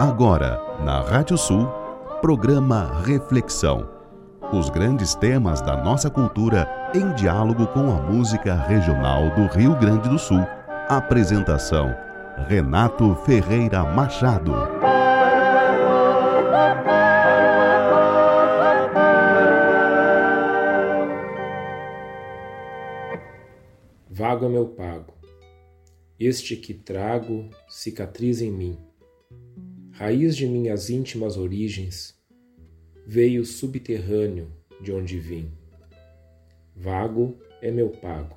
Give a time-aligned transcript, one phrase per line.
[0.00, 1.66] Agora, na Rádio Sul,
[2.20, 3.90] programa Reflexão.
[4.52, 10.08] Os grandes temas da nossa cultura em diálogo com a música regional do Rio Grande
[10.08, 10.38] do Sul.
[10.88, 11.92] Apresentação:
[12.46, 14.52] Renato Ferreira Machado.
[24.08, 25.12] Vago é meu pago,
[26.20, 28.87] este que trago cicatriz em mim
[29.98, 32.16] raiz de minhas íntimas origens,
[33.04, 34.46] veio subterrâneo
[34.80, 35.50] de onde vim.
[36.72, 38.36] Vago é meu pago,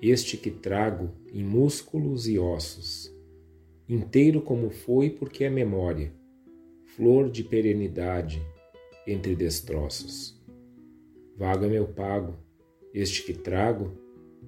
[0.00, 3.12] este que trago em músculos e ossos,
[3.88, 6.12] inteiro como foi porque é memória,
[6.94, 8.40] flor de perenidade
[9.04, 10.40] entre destroços.
[11.36, 12.36] Vago é meu pago,
[12.94, 13.98] este que trago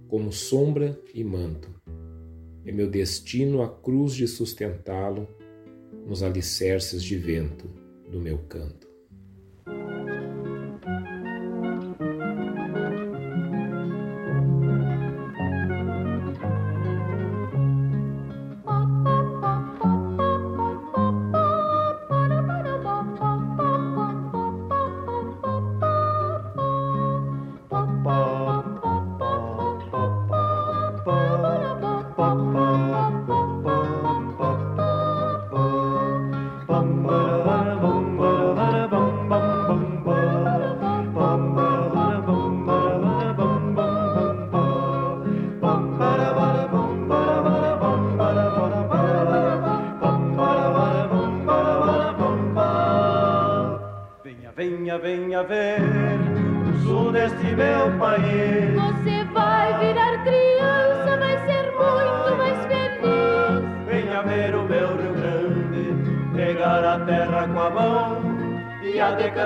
[0.07, 1.69] como sombra e manto.
[2.65, 5.40] É meu destino a cruz de sustentá-lo
[6.07, 7.71] nos alicerces de vento
[8.11, 8.90] do meu canto.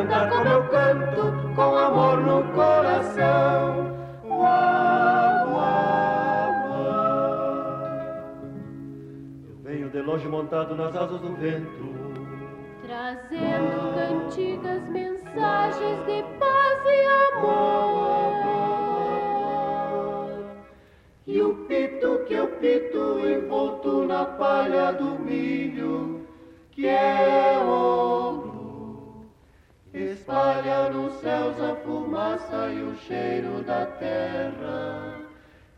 [0.04, 3.96] cantar como eu canto, com amor no coração.
[4.24, 7.24] Uau, uau, uau.
[9.48, 11.94] Eu venho de longe montado nas asas do vento,
[12.86, 17.06] trazendo cantigas, mensagens de paz e
[17.36, 18.34] amor.
[21.26, 26.26] E o pito que eu pito envolto na palha do milho,
[26.70, 28.23] que é ouro
[30.24, 35.20] espalha nos céus a fumaça e o cheiro da terra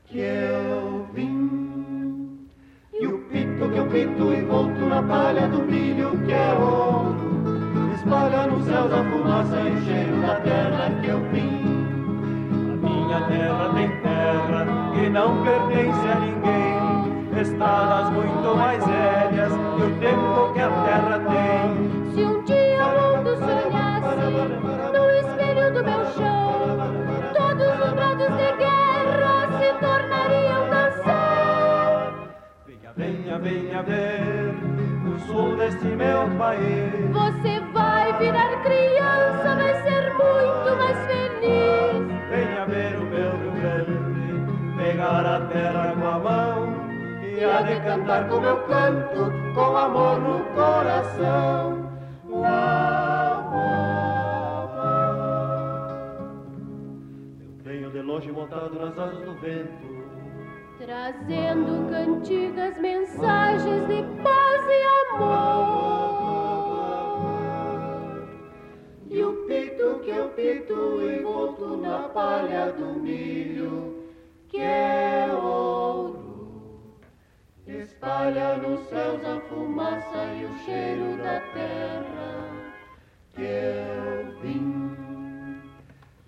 [0.04, 2.46] que eu vim.
[2.92, 8.46] E o pito que eu pito envolto na palha do milho que é ouro, espalha
[8.46, 11.66] nos céus a fumaça e o cheiro da terra que eu vim.
[12.70, 19.82] A minha terra tem terra e não pertence a ninguém, estradas muito mais velhas e
[19.82, 21.85] o tempo que a terra tem.
[27.32, 31.14] Todos os brados de guerra se tornariam canção.
[32.66, 34.54] Venha, venha, venha ver
[35.06, 37.10] o sul deste meu país.
[37.12, 42.30] Você vai virar criança, vai ser muito mais feliz.
[42.30, 46.76] Venha ver o meu Rio Grande, pegar a terra com a mão.
[47.22, 51.91] E a de cantar com meu canto, com amor no coração.
[52.28, 53.05] Uau.
[58.06, 59.96] longe montado nas asas do vento.
[60.78, 65.56] Trazendo cantigas, mensagens de paz e amor.
[69.10, 74.04] E o pito que eu pito envolto na palha do milho,
[74.48, 77.00] que é ouro,
[77.66, 82.52] espalha nos céus a fumaça e o cheiro da terra,
[83.34, 84.85] que eu é vim.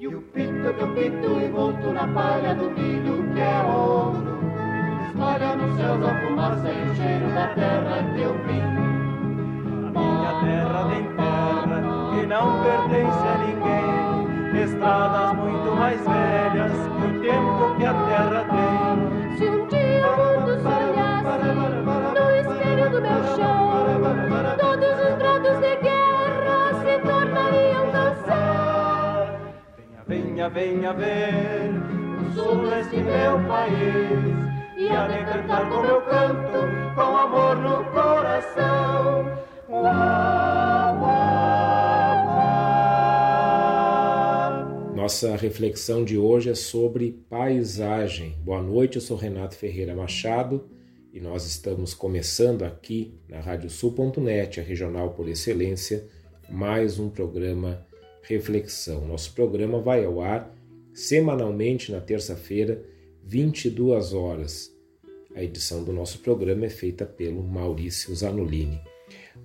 [0.01, 4.39] E o pito que eu pito envolto na palha do milho que é ouro.
[5.09, 8.63] Espalha nos céus a fumaça e o cheiro da terra que eu vim
[9.87, 11.83] A minha terra tem terra
[12.13, 14.63] que não pertence a ninguém.
[14.63, 19.37] Estradas muito mais velhas que o tempo que a terra tem.
[19.37, 21.49] Se um dia o mundo se olhasse
[22.15, 23.59] no espelho do meu chão
[24.61, 25.98] Todos os brados de guerra
[30.09, 31.71] Venha, venha ver
[32.19, 37.85] o sul deste meu país e há de cantar com meu canto, com amor no
[37.93, 39.39] coração.
[44.97, 48.35] Nossa reflexão de hoje é sobre paisagem.
[48.43, 50.71] Boa noite, eu sou Renato Ferreira Machado
[51.13, 56.09] e nós estamos começando aqui na Radiosul.net, a regional por excelência,
[56.49, 57.87] mais um programa
[58.23, 59.07] Reflexão.
[59.07, 60.55] Nosso programa vai ao ar
[60.99, 62.85] semanalmente na terça-feira,
[63.23, 64.77] 22 horas.
[65.35, 68.81] A edição do nosso programa é feita pelo Maurício Zanolini.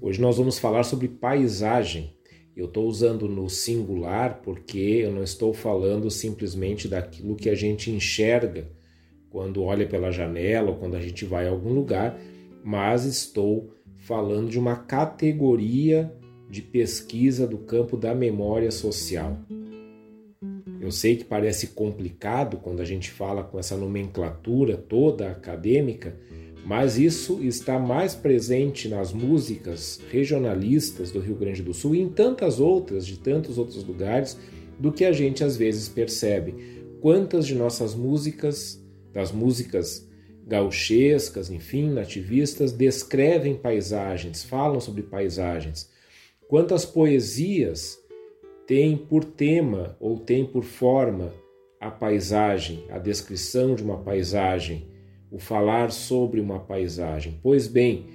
[0.02, 2.16] Hoje nós vamos falar sobre paisagem.
[2.58, 7.92] Eu estou usando no singular porque eu não estou falando simplesmente daquilo que a gente
[7.92, 8.68] enxerga
[9.30, 12.20] quando olha pela janela ou quando a gente vai a algum lugar,
[12.64, 16.12] mas estou falando de uma categoria
[16.54, 19.40] de pesquisa do campo da memória social.
[20.80, 26.16] Eu sei que parece complicado quando a gente fala com essa nomenclatura toda acadêmica,
[26.64, 32.10] mas isso está mais presente nas músicas regionalistas do Rio Grande do Sul e em
[32.10, 34.38] tantas outras, de tantos outros lugares,
[34.78, 36.54] do que a gente às vezes percebe.
[37.02, 38.80] Quantas de nossas músicas
[39.12, 40.08] das músicas
[40.46, 45.92] gauchescas, enfim, nativistas, descrevem paisagens, falam sobre paisagens.
[46.48, 48.00] Quantas poesias
[48.68, 51.34] têm por tema ou têm por forma
[51.80, 54.88] a paisagem, a descrição de uma paisagem,
[55.32, 57.40] o falar sobre uma paisagem?
[57.42, 58.06] Pois bem,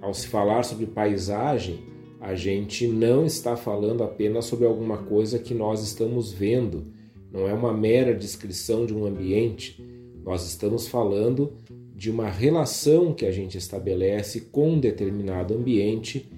[0.00, 1.80] ao se falar sobre paisagem,
[2.20, 6.86] a gente não está falando apenas sobre alguma coisa que nós estamos vendo,
[7.32, 9.82] não é uma mera descrição de um ambiente,
[10.22, 11.52] nós estamos falando
[11.94, 16.29] de uma relação que a gente estabelece com um determinado ambiente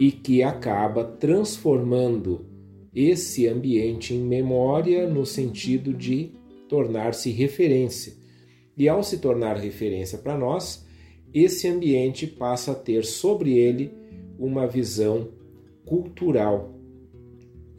[0.00, 2.46] e que acaba transformando
[2.94, 6.32] esse ambiente em memória no sentido de
[6.68, 8.14] tornar-se referência.
[8.76, 10.86] E ao se tornar referência para nós,
[11.32, 13.92] esse ambiente passa a ter sobre ele
[14.38, 15.28] uma visão
[15.84, 16.80] cultural,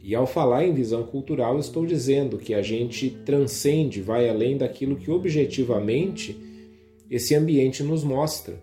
[0.02, 4.96] e ao falar em visão cultural, estou dizendo que a gente transcende, vai além daquilo
[4.96, 6.36] que objetivamente
[7.08, 8.60] esse ambiente nos mostra.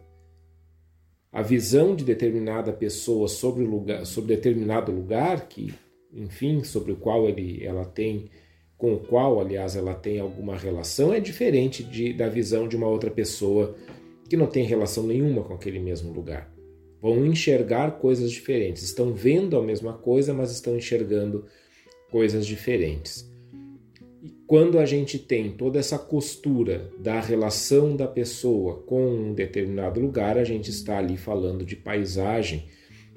[1.31, 5.73] A visão de determinada pessoa sobre, lugar, sobre determinado lugar, que,
[6.13, 8.29] enfim, sobre o qual ele, ela tem,
[8.77, 12.87] com o qual, aliás, ela tem alguma relação, é diferente de, da visão de uma
[12.87, 13.75] outra pessoa
[14.27, 16.51] que não tem relação nenhuma com aquele mesmo lugar
[17.01, 18.83] vão enxergar coisas diferentes.
[18.83, 21.45] Estão vendo a mesma coisa, mas estão enxergando
[22.11, 23.29] coisas diferentes.
[24.49, 30.39] Quando a gente tem toda essa costura da relação da pessoa com um determinado lugar,
[30.39, 32.65] a gente está ali falando de paisagem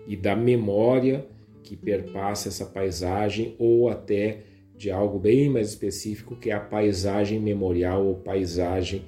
[0.06, 1.25] e da memória
[1.62, 4.40] que perpassa essa paisagem ou até
[4.76, 9.02] de algo bem mais específico que é a paisagem memorial ou paisagem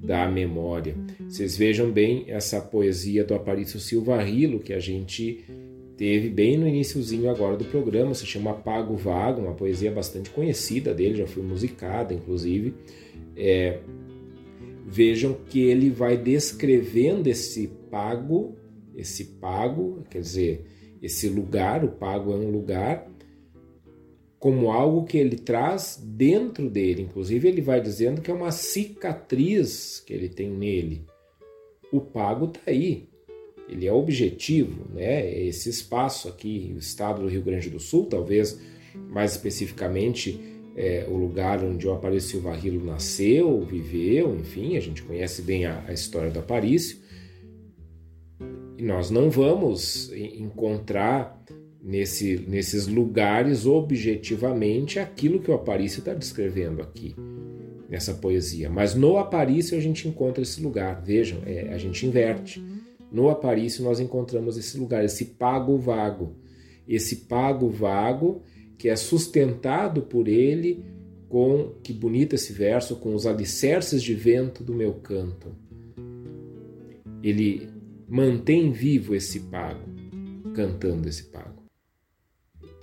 [0.00, 0.96] da memória.
[1.28, 5.44] Vocês vejam bem essa poesia do Aparício Silva Rilo que a gente
[5.96, 10.92] teve bem no iníciozinho agora do programa, se chama Pago Vago, uma poesia bastante conhecida
[10.92, 12.74] dele, já foi musicada inclusive.
[13.36, 13.80] É,
[14.86, 18.56] vejam que ele vai descrevendo esse pago,
[18.94, 20.64] esse pago, quer dizer,
[21.02, 23.10] esse lugar, o pago é um lugar
[24.38, 27.02] como algo que ele traz dentro dele.
[27.02, 31.04] Inclusive, ele vai dizendo que é uma cicatriz que ele tem nele.
[31.92, 33.08] O pago está aí,
[33.68, 35.44] ele é objetivo, né?
[35.44, 38.58] Esse espaço aqui, o estado do Rio Grande do Sul, talvez
[39.10, 40.40] mais especificamente
[40.76, 45.64] é, o lugar onde o Aparício Silva Rilo nasceu, viveu, enfim, a gente conhece bem
[45.64, 46.98] a, a história do Aparício.
[48.76, 51.42] E nós não vamos encontrar
[51.82, 57.16] nesse, nesses lugares objetivamente aquilo que o Aparício está descrevendo aqui
[57.88, 58.68] nessa poesia.
[58.68, 61.00] Mas no Aparício a gente encontra esse lugar.
[61.02, 62.62] Vejam, é, a gente inverte.
[63.10, 66.36] No Aparício nós encontramos esse lugar, esse pago vago.
[66.86, 68.42] Esse pago vago
[68.78, 70.84] que é sustentado por ele
[71.28, 75.54] com, que bonito esse verso, com os alicerces de vento do meu canto.
[77.22, 77.68] Ele
[78.08, 79.84] mantém vivo esse pago,
[80.54, 81.64] cantando esse pago.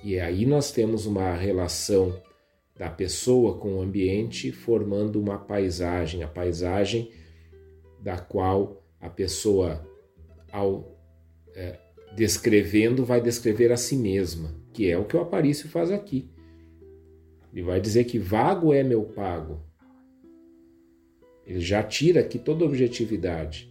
[0.04, 2.22] E aí nós temos uma relação
[2.76, 7.12] da pessoa com o ambiente formando uma paisagem, a paisagem
[8.02, 9.88] da qual a pessoa,
[10.54, 10.98] ao
[11.54, 11.78] é,
[12.16, 16.30] descrevendo, vai descrever a si mesma, que é o que o Aparício faz aqui.
[17.52, 19.60] Ele vai dizer que vago é meu pago.
[21.46, 23.70] Ele já tira aqui toda a objetividade.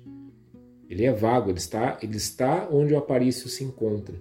[0.91, 4.15] Ele é vago, ele está, ele está onde o Aparício se encontra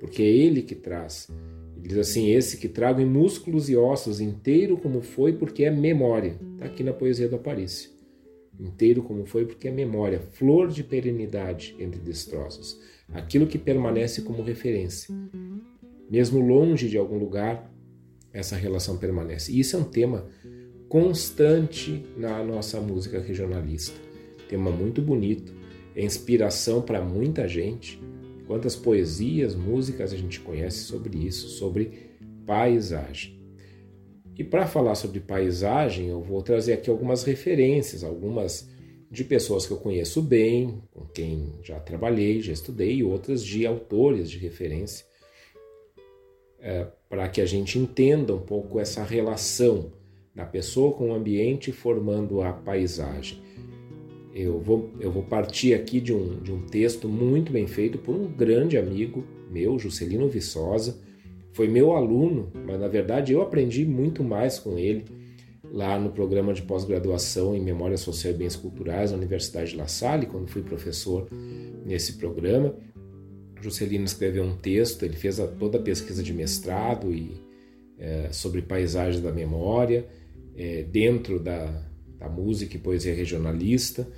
[0.00, 1.28] porque é ele que traz.
[1.76, 5.70] Ele diz assim: esse que trago em músculos e ossos, inteiro como foi, porque é
[5.70, 6.40] memória.
[6.54, 7.90] Está aqui na poesia do Aparício.
[8.60, 12.78] Inteiro como foi, porque é memória, flor de perenidade entre destroços.
[13.12, 15.14] Aquilo que permanece como referência.
[16.10, 17.72] Mesmo longe de algum lugar,
[18.32, 19.52] essa relação permanece.
[19.52, 20.28] E isso é um tema
[20.88, 23.98] constante na nossa música regionalista.
[24.48, 25.54] tema muito bonito,
[25.94, 28.00] é inspiração para muita gente.
[28.46, 32.10] Quantas poesias, músicas a gente conhece sobre isso, sobre
[32.44, 33.39] paisagem.
[34.36, 38.68] E para falar sobre paisagem, eu vou trazer aqui algumas referências, algumas
[39.10, 43.66] de pessoas que eu conheço bem, com quem já trabalhei, já estudei, e outras de
[43.66, 45.04] autores de referência,
[46.60, 49.92] é, para que a gente entenda um pouco essa relação
[50.34, 53.42] da pessoa com o ambiente formando a paisagem.
[54.32, 58.14] Eu vou, eu vou partir aqui de um, de um texto muito bem feito por
[58.14, 61.00] um grande amigo meu, Juscelino Viçosa.
[61.52, 65.04] Foi meu aluno, mas na verdade eu aprendi muito mais com ele
[65.72, 69.86] lá no programa de pós-graduação em Memória Social e Bens Culturais da Universidade de La
[69.86, 71.28] Salle, quando fui professor
[71.84, 72.74] nesse programa.
[73.60, 77.32] Juscelino escreveu um texto, ele fez toda a pesquisa de mestrado e
[77.98, 80.06] é, sobre paisagem da memória,
[80.56, 81.84] é, dentro da,
[82.18, 84.08] da música e poesia regionalista.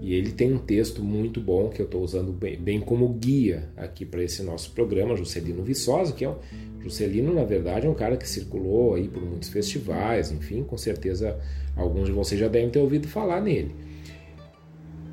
[0.00, 3.68] E ele tem um texto muito bom que eu estou usando bem, bem, como guia
[3.76, 6.36] aqui para esse nosso programa, Juscelino Viçosa, que é um,
[6.80, 11.38] Juscelino, na verdade, é um cara que circulou aí por muitos festivais, enfim, com certeza
[11.76, 13.74] alguns de vocês já devem ter ouvido falar nele.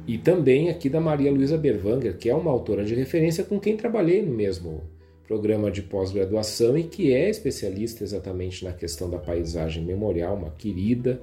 [0.08, 3.78] E também aqui da Maria Luísa Berwanger, que é uma autora de referência com quem
[3.78, 4.82] trabalhei no mesmo
[5.28, 11.22] programa de pós-graduação e que é especialista exatamente na questão da paisagem memorial, uma querida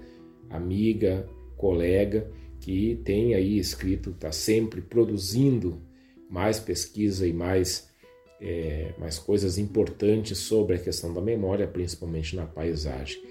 [0.48, 5.80] amiga, colega, que tem aí escrito, está sempre produzindo
[6.28, 7.88] mais pesquisa e mais,
[8.40, 13.22] é, mais coisas importantes sobre a questão da memória, principalmente na paisagem.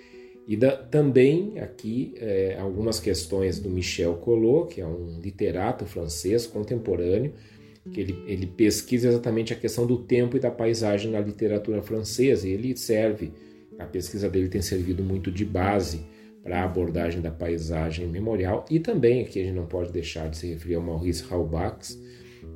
[0.47, 6.45] E da, também aqui é, algumas questões do Michel Collot, que é um literato francês
[6.45, 7.33] contemporâneo,
[7.91, 12.47] que ele, ele pesquisa exatamente a questão do tempo e da paisagem na literatura francesa,
[12.47, 13.31] e ele serve,
[13.77, 16.05] a pesquisa dele tem servido muito de base
[16.45, 20.37] para a abordagem da paisagem memorial, e também aqui a gente não pode deixar de
[20.37, 21.83] se referir ao Maurice Halbach,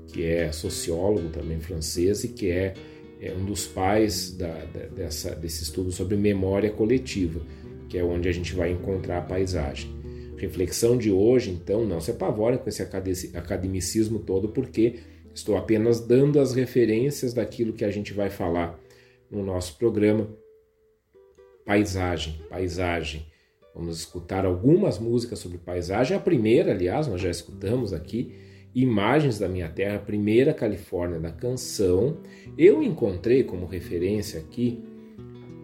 [0.07, 2.73] que é sociólogo também francês e que é,
[3.19, 7.41] é um dos pais da, da, dessa, desse estudo sobre memória coletiva
[7.89, 9.89] que é onde a gente vai encontrar a paisagem.
[10.37, 14.99] Reflexão de hoje, então, não se apavore com esse academicismo todo, porque
[15.33, 18.79] estou apenas dando as referências daquilo que a gente vai falar
[19.29, 20.29] no nosso programa.
[21.65, 23.28] Paisagem, paisagem.
[23.79, 26.15] Vamos escutar algumas músicas sobre paisagem.
[26.15, 28.33] A primeira, aliás, nós já escutamos aqui,
[28.75, 32.17] Imagens da Minha Terra, primeira Califórnia da canção.
[32.57, 34.83] Eu encontrei como referência aqui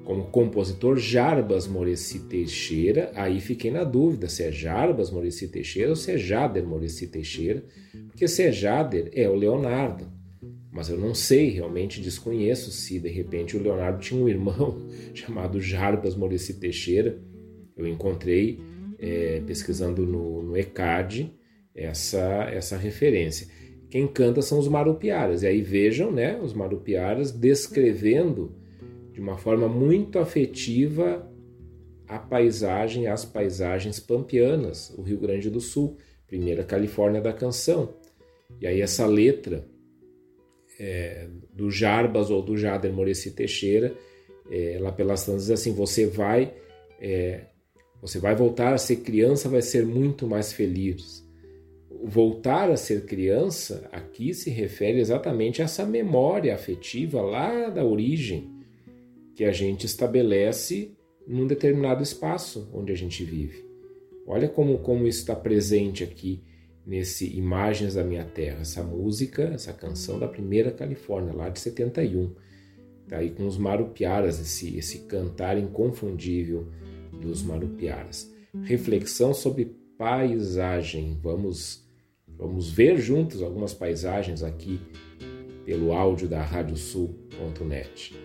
[0.05, 5.95] como compositor Jarbas Moreci Teixeira, aí fiquei na dúvida se é Jarbas Moreci Teixeira ou
[5.95, 7.65] se é Jader Moreci Teixeira,
[8.07, 10.07] porque se é Jader é o Leonardo,
[10.71, 15.59] mas eu não sei, realmente desconheço se de repente o Leonardo tinha um irmão chamado
[15.59, 17.19] Jarbas Moreci Teixeira.
[17.75, 18.59] Eu encontrei
[18.99, 21.33] é, pesquisando no, no ECAD
[21.73, 23.47] essa, essa referência.
[23.89, 28.55] Quem canta são os Marupiaras, e aí vejam né, os Marupiaras descrevendo
[29.11, 31.31] de uma forma muito afetiva
[32.07, 37.95] a paisagem, as paisagens pampianas, o Rio Grande do Sul, primeira Califórnia da canção.
[38.59, 39.65] E aí essa letra
[40.79, 43.95] é, do Jarbas ou do Jader Moreci Teixeira,
[44.51, 46.53] é, lá pelas tantas diz assim, você vai,
[46.99, 47.45] é,
[48.05, 51.27] você vai voltar a ser criança, vai ser muito mais feliz.
[52.03, 58.51] Voltar a ser criança aqui se refere exatamente a essa memória afetiva lá da origem,
[59.33, 60.91] que a gente estabelece
[61.27, 63.65] num determinado espaço onde a gente vive.
[64.27, 66.43] Olha como, como isso está presente aqui
[66.85, 72.35] nesse Imagens da Minha Terra, essa música, essa canção da primeira Califórnia, lá de 71.
[73.07, 76.67] Tá aí com os Marupiaras, esse, esse cantar inconfundível
[77.21, 78.31] dos Marupiaras.
[78.63, 79.65] Reflexão sobre
[79.97, 81.17] paisagem.
[81.21, 81.83] Vamos,
[82.27, 84.79] vamos ver juntos algumas paisagens aqui
[85.65, 88.15] pelo áudio da radiosul.net.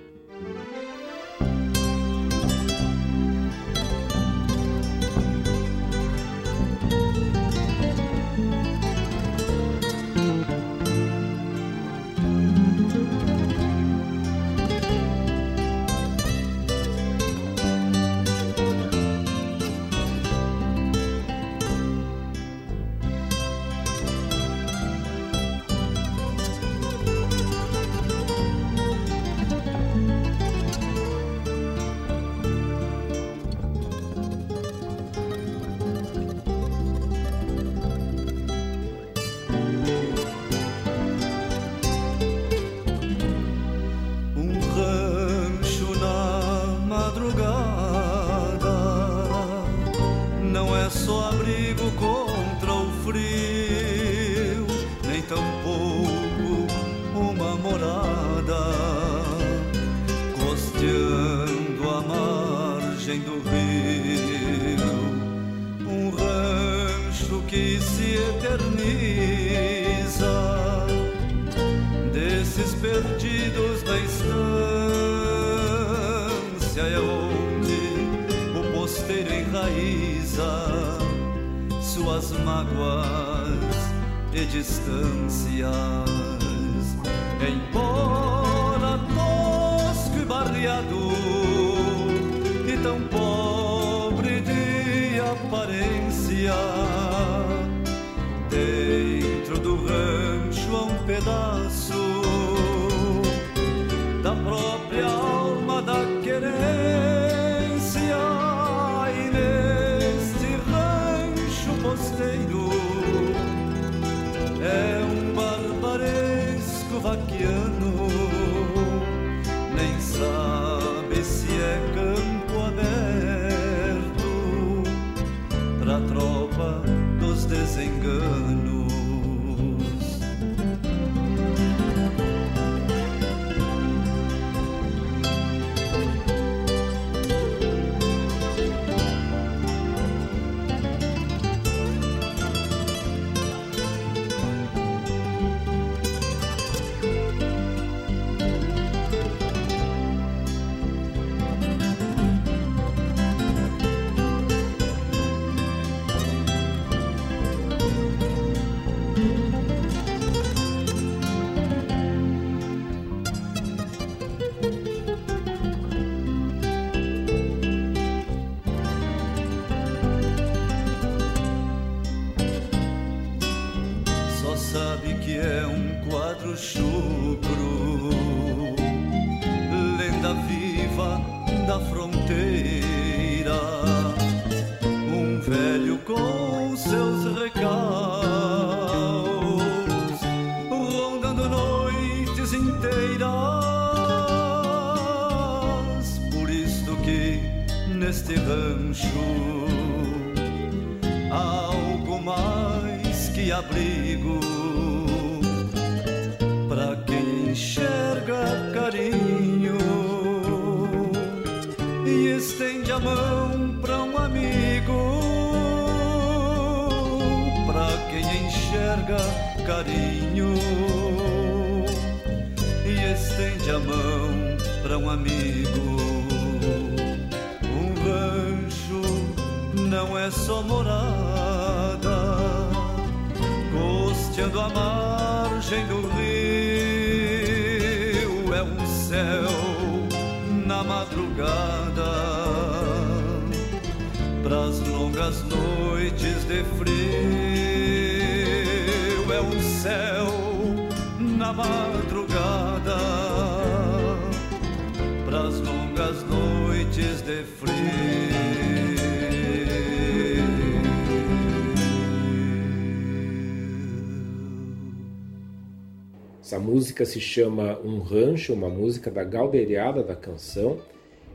[267.01, 270.79] música se chama Um Rancho, uma música da Galdeirada da Canção.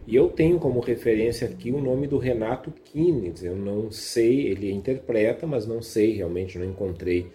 [0.06, 3.43] E eu tenho como referência aqui o nome do Renato Kines.
[3.43, 7.32] Eu não sei, ele interpreta, mas não sei, realmente não encontrei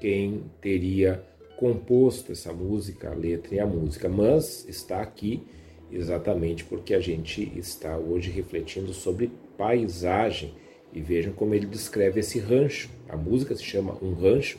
[0.00, 1.24] quem teria
[1.56, 4.08] composto essa música, a letra e a música.
[4.08, 5.42] Mas está aqui
[5.90, 10.54] exatamente porque a gente está hoje refletindo sobre paisagem.
[10.92, 12.88] E vejam como ele descreve esse rancho.
[13.08, 14.58] A música se chama Um Rancho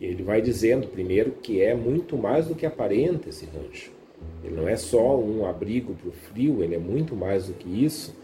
[0.00, 3.92] e ele vai dizendo primeiro que é muito mais do que aparenta esse rancho.
[4.42, 7.84] Ele não é só um abrigo para o frio, ele é muito mais do que
[7.84, 8.16] isso.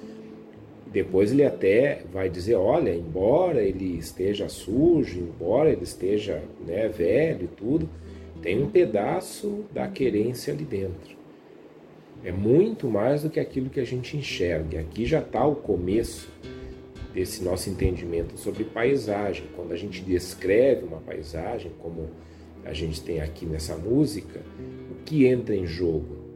[0.90, 7.44] Depois ele até vai dizer, olha, embora ele esteja sujo, embora ele esteja né, velho
[7.44, 7.86] e tudo,
[8.40, 11.14] tem um pedaço da querência ali dentro.
[12.24, 14.80] É muito mais do que aquilo que a gente enxerga.
[14.80, 16.30] Aqui já está o começo
[17.16, 19.46] desse nosso entendimento sobre paisagem.
[19.56, 22.10] Quando a gente descreve uma paisagem, como
[22.62, 24.42] a gente tem aqui nessa música,
[24.90, 26.26] o que entra em jogo?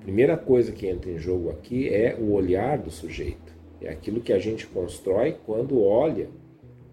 [0.00, 3.52] A primeira coisa que entra em jogo aqui é o olhar do sujeito.
[3.78, 6.30] É aquilo que a gente constrói quando olha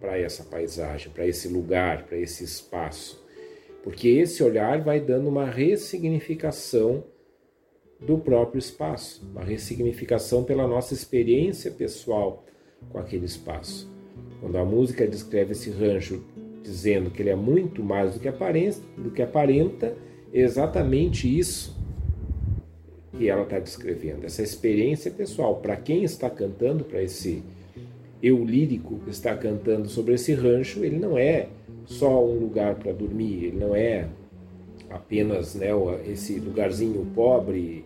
[0.01, 3.25] para essa paisagem, para esse lugar, para esse espaço.
[3.83, 7.05] Porque esse olhar vai dando uma ressignificação
[8.01, 12.43] do próprio espaço, uma ressignificação pela nossa experiência pessoal
[12.89, 13.89] com aquele espaço.
[14.39, 16.23] Quando a música descreve esse rancho
[16.61, 19.95] dizendo que ele é muito mais do que aparenta, do que aparenta
[20.33, 21.75] é exatamente isso
[23.17, 25.55] que ela está descrevendo, essa experiência pessoal.
[25.55, 27.43] Para quem está cantando para esse
[28.21, 31.47] eu lírico que está cantando sobre esse rancho, ele não é
[31.85, 34.07] só um lugar para dormir, ele não é
[34.89, 35.69] apenas né,
[36.07, 37.85] esse lugarzinho pobre,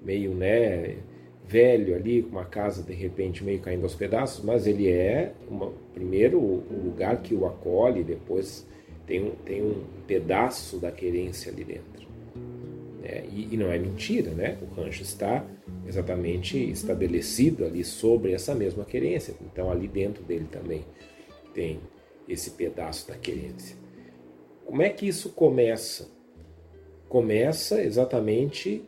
[0.00, 0.96] meio né,
[1.52, 5.70] velho ali, com uma casa de repente meio caindo aos pedaços, mas ele é uma,
[5.92, 8.66] primeiro o lugar que o acolhe, depois
[9.06, 12.08] tem um, tem um pedaço da querência ali dentro.
[13.04, 14.56] É, e, e, não é mentira, né?
[14.62, 15.44] O rancho está
[15.86, 19.34] exatamente estabelecido ali sobre essa mesma querência.
[19.42, 20.84] Então ali dentro dele também
[21.52, 21.80] tem
[22.26, 23.76] esse pedaço da querência.
[24.64, 26.08] Como é que isso começa?
[27.08, 28.82] Começa exatamente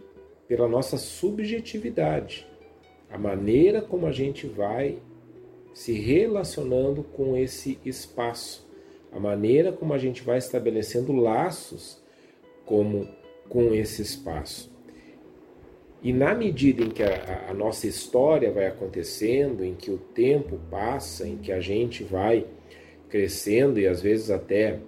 [0.46, 2.46] pela nossa subjetividade,
[3.14, 4.98] a maneira como a gente vai
[5.72, 8.68] se relacionando com esse espaço,
[9.12, 12.02] a maneira como a gente vai estabelecendo laços
[12.66, 13.06] como
[13.48, 14.68] com esse espaço.
[16.02, 20.58] E na medida em que a, a, nossa história vai acontecendo, em que o tempo
[20.68, 22.44] passa, em que a gente vai
[23.08, 24.80] crescendo e às vezes até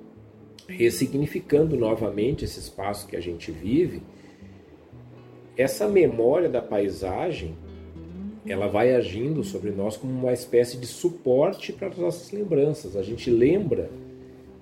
[0.67, 4.03] ressignificando novamente esse espaço que a gente vive,
[5.57, 7.57] essa memória da paisagem
[8.47, 12.97] ela vai agindo sobre nós como uma espécie de suporte para as nossas lembranças.
[12.97, 13.91] A gente lembra,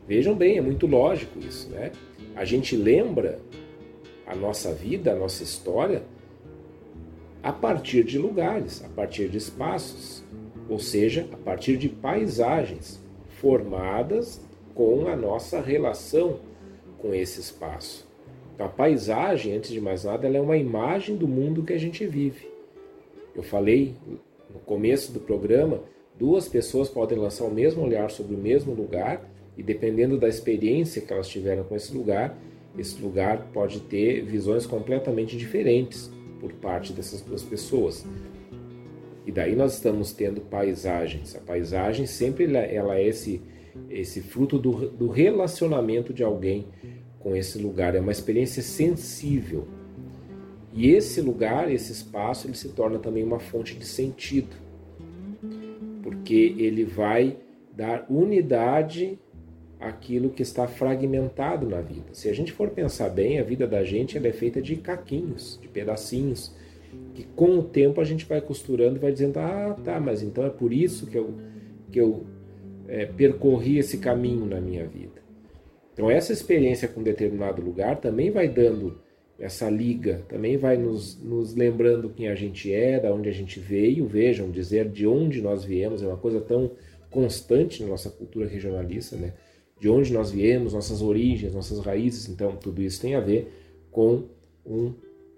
[0.09, 1.93] vejam bem, é muito lógico isso, né?
[2.35, 3.39] A gente lembra
[4.27, 6.03] a nossa vida, a nossa história,
[7.43, 10.25] a partir de lugares, a partir de espaços,
[10.69, 14.41] ou seja, a partir de paisagens formadas
[14.75, 16.41] com a nossa relação
[16.99, 18.09] com esse espaço.
[18.55, 21.79] Então, a paisagem, antes de mais nada, ela é uma imagem do mundo que a
[21.79, 22.54] gente vive.
[23.35, 23.95] Eu falei
[24.53, 25.83] no começo do programa,
[26.19, 31.03] duas pessoas podem lançar o mesmo olhar sobre o mesmo lugar e dependendo da experiência
[31.03, 32.39] que elas tiveram com esse lugar,
[32.79, 38.05] esse lugar pode ter visões completamente diferentes por parte dessas duas pessoas.
[39.27, 41.35] E daí nós estamos tendo paisagens.
[41.35, 43.41] A paisagem sempre ela é esse,
[43.89, 46.67] esse fruto do, do relacionamento de alguém
[47.21, 47.95] com esse lugar.
[47.95, 49.67] É uma experiência sensível.
[50.75, 54.57] E esse lugar, esse espaço, ele se torna também uma fonte de sentido.
[56.03, 57.37] Porque ele vai
[57.75, 59.19] dar unidade
[59.79, 62.07] aquilo que está fragmentado na vida.
[62.13, 65.69] Se a gente for pensar bem, a vida da gente é feita de caquinhos, de
[65.69, 66.55] pedacinhos,
[67.15, 70.45] que com o tempo a gente vai costurando e vai dizendo: ah, tá, mas então
[70.45, 71.35] é por isso que eu,
[71.93, 72.25] que eu
[72.89, 75.23] é, percorri esse caminho na minha vida.
[75.93, 78.99] Então, essa experiência com determinado lugar também vai dando
[79.39, 83.59] essa liga, também vai nos, nos lembrando quem a gente é, da onde a gente
[83.59, 84.07] veio.
[84.07, 86.71] Vejam, dizer de onde nós viemos é uma coisa tão
[87.11, 89.35] constante na nossa cultura regionalista, né?
[89.79, 92.29] de onde nós viemos, nossas origens, nossas raízes.
[92.29, 93.53] Então, tudo isso tem a ver
[93.91, 94.25] com
[94.65, 94.95] um,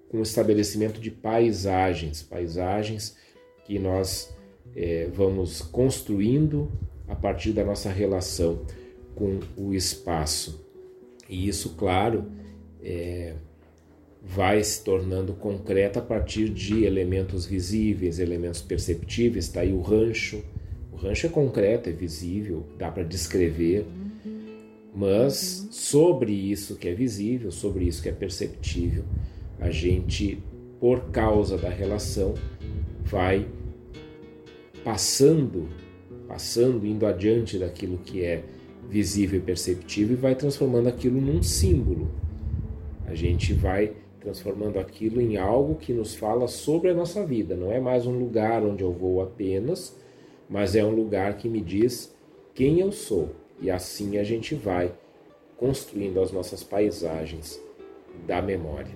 [0.09, 3.17] com um estabelecimento de paisagens, paisagens
[3.65, 4.33] que nós
[4.75, 6.71] é, vamos construindo
[7.09, 8.65] a partir da nossa relação
[9.15, 10.65] com o espaço.
[11.29, 12.31] E isso, claro,
[12.83, 13.35] é,
[14.27, 19.47] vai se tornando concreto a partir de elementos visíveis, elementos perceptíveis.
[19.47, 20.43] Está aí o rancho.
[20.93, 23.87] O rancho é concreto, é visível, dá para descrever
[24.97, 29.05] mas sobre isso que é visível, sobre isso que é perceptível,
[29.61, 30.43] a gente,
[30.81, 32.33] por causa da relação,
[33.05, 33.47] vai
[34.83, 35.69] passando,
[36.27, 38.43] passando, indo adiante daquilo que é
[38.89, 42.11] visível e perceptível e vai transformando aquilo num símbolo.
[43.05, 43.93] A gente vai
[44.27, 47.55] transformando aquilo em algo que nos fala sobre a nossa vida.
[47.55, 49.97] Não é mais um lugar onde eu vou apenas,
[50.51, 52.13] mas é um lugar que me diz
[52.53, 54.93] quem eu sou e assim a gente vai
[55.57, 57.61] construindo as nossas paisagens
[58.27, 58.91] da memória.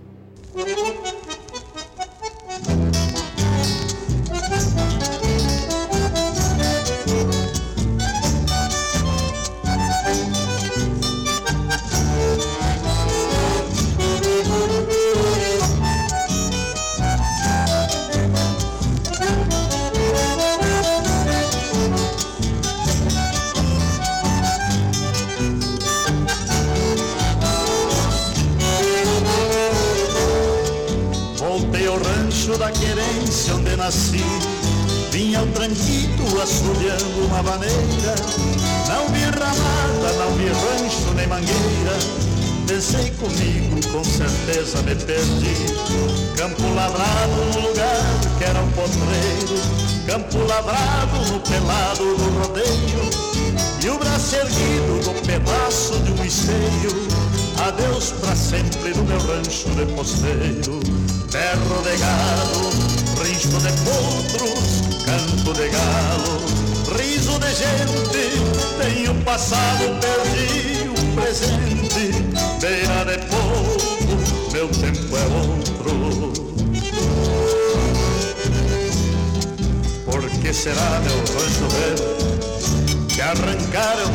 [83.71, 84.11] Que arrancaram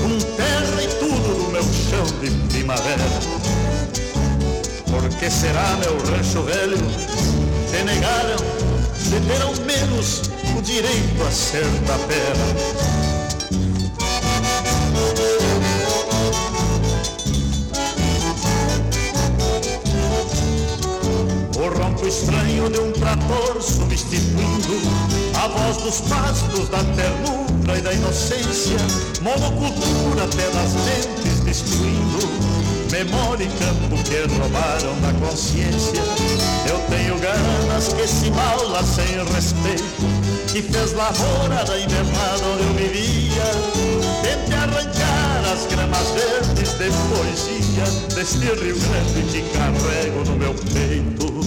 [0.00, 3.04] com terra e tudo do meu chão de primavera?
[4.90, 6.78] Por que será meu rancho velho
[7.70, 8.36] que negaram
[8.96, 10.22] de ter ao menos
[10.56, 12.38] o direito a ser tapera?
[21.56, 24.80] O ronco estranho de um trator substituindo
[25.42, 28.76] a voz dos pastos da ternura e da inocência,
[29.20, 32.48] monocultura das mentes destruindo
[32.90, 36.02] memória e campo que roubaram da consciência.
[36.68, 40.06] Eu tenho ganas que esse mal lá sem respeito,
[40.52, 43.42] que fez lavoura da invernada onde eu vivia,
[44.22, 51.38] tente arrancar as gramas verdes de poesia deste Rio Grande que carrego no meu peito.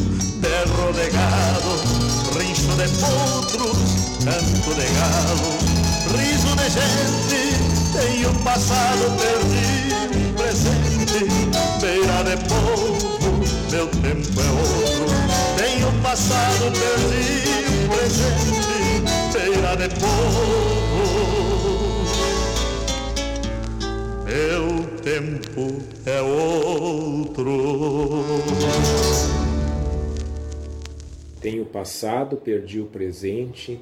[0.41, 3.77] Terro de gado, rincho de potros,
[4.23, 5.70] canto de galo,
[6.71, 7.41] gente,
[7.93, 9.91] tenho passado perdido
[10.35, 11.25] presente,
[11.79, 13.11] beira de povo,
[13.71, 15.05] meu tempo é outro.
[15.57, 18.61] Tenho passado, perdi o presente,
[19.33, 20.81] beira de povo.
[24.25, 24.65] Meu
[25.01, 25.63] tempo
[26.05, 27.51] é outro.
[31.41, 33.81] Tenho passado, perdi o presente,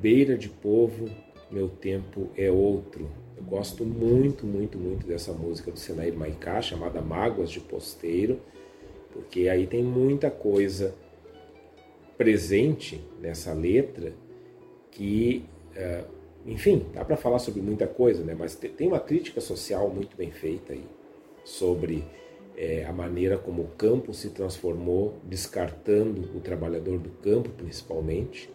[0.00, 1.08] beira de povo,
[1.50, 3.08] meu tempo é outro.
[3.36, 8.40] Eu gosto muito, muito, muito dessa música do Senair Maicá, chamada Mágoas de Posteiro,
[9.12, 10.94] porque aí tem muita coisa
[12.16, 14.12] presente nessa letra
[14.90, 16.04] que, eh,
[16.46, 18.34] enfim, dá para falar sobre muita coisa, né?
[18.36, 20.84] mas tem uma crítica social muito bem feita aí
[21.44, 22.02] sobre
[22.56, 28.50] é, a maneira como o campo se transformou, descartando o trabalhador do campo, principalmente,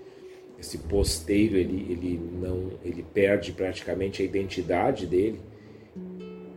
[0.62, 5.40] esse posteiro ele, ele não ele perde praticamente a identidade dele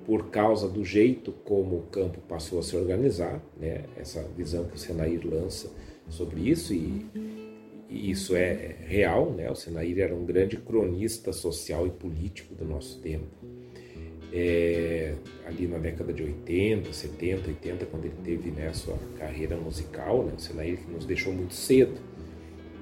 [0.04, 3.84] por causa do jeito como o campo passou a se organizar, né?
[3.96, 5.72] Essa visão que o Senair lança
[6.10, 7.06] sobre isso e,
[7.88, 9.50] e isso é real, né?
[9.50, 13.24] O Senair era um grande cronista social e político do nosso tempo.
[14.30, 15.14] É,
[15.46, 20.34] ali na década de 80, 70, 80, quando ele teve né, sua carreira musical, né,
[20.36, 21.98] o Senair que nos deixou muito cedo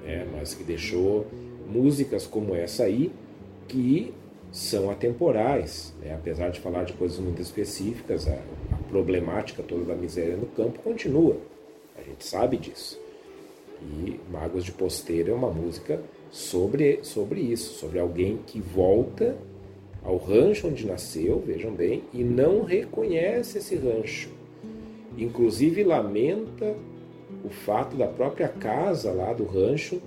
[0.03, 1.25] né, mas que deixou
[1.67, 3.11] músicas como essa aí
[3.67, 4.13] que
[4.51, 8.33] são atemporais, né, apesar de falar de coisas muito específicas, a,
[8.71, 11.37] a problemática toda da miséria no campo continua,
[11.97, 12.99] a gente sabe disso.
[13.81, 15.99] E Mágoas de Posteiro é uma música
[16.31, 19.35] sobre, sobre isso, sobre alguém que volta
[20.03, 24.29] ao rancho onde nasceu, vejam bem, e não reconhece esse rancho.
[25.17, 26.75] Inclusive lamenta
[27.43, 30.01] o fato da própria casa lá do rancho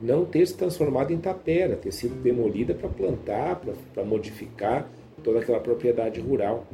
[0.00, 3.60] não ter se transformado em tapera, ter sido demolida para plantar,
[3.92, 4.88] para modificar
[5.22, 6.66] toda aquela propriedade rural.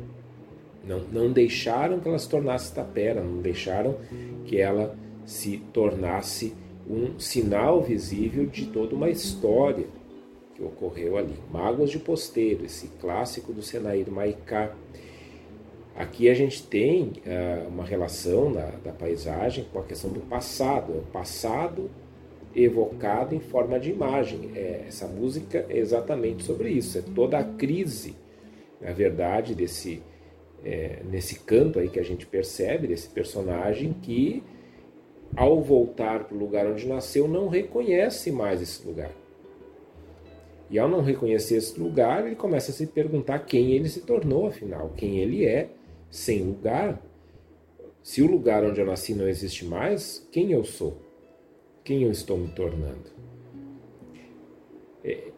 [0.86, 3.96] Não, não deixaram que ela se tornasse tapera, não deixaram
[4.44, 6.54] que ela se tornasse
[6.88, 9.86] um sinal visível de toda uma história
[10.54, 11.34] que ocorreu ali.
[11.52, 14.72] Mágoas de Posteiro, esse clássico do Senair Maicá.
[15.96, 20.92] Aqui a gente tem uh, uma relação da, da, paisagem com a questão do passado,
[20.92, 21.90] é o passado
[22.54, 24.50] evocado em forma de imagem.
[24.54, 28.14] É, essa música é exatamente sobre isso, é toda a crise,
[28.78, 30.02] na verdade, desse
[30.62, 34.42] é, nesse canto aí que a gente percebe desse personagem que,
[35.36, 39.12] ao voltar para o lugar onde nasceu, não reconhece mais esse lugar.
[40.68, 44.48] E ao não reconhecer esse lugar, ele começa a se perguntar quem ele se tornou,
[44.48, 45.70] afinal, quem ele é
[46.10, 47.00] sem lugar,
[48.02, 50.96] se o lugar onde eu nasci não existe mais, quem eu sou?
[51.82, 53.10] Quem eu estou me tornando?
[55.04, 55.32] É,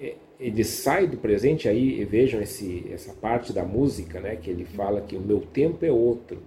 [0.00, 4.64] é, ele sai do presente aí, vejam esse, essa parte da música, né, que ele
[4.64, 6.42] fala que o meu tempo é outro.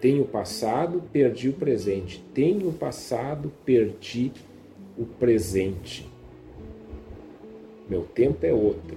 [0.00, 2.24] Tenho passado, perdi o presente.
[2.32, 4.32] Tenho passado, perdi
[4.96, 6.08] o presente.
[7.88, 8.96] Meu tempo é outro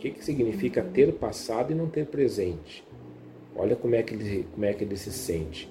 [0.00, 2.82] que, que significa ter passado e não ter presente?
[3.54, 5.70] Olha como é que ele, como é que ele se sente.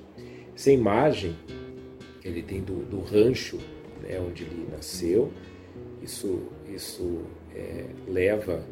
[0.55, 1.35] Essa imagem
[2.21, 3.57] que ele tem do, do rancho
[4.03, 5.31] né, onde ele nasceu,
[6.03, 7.21] isso, isso
[7.55, 8.63] é, leva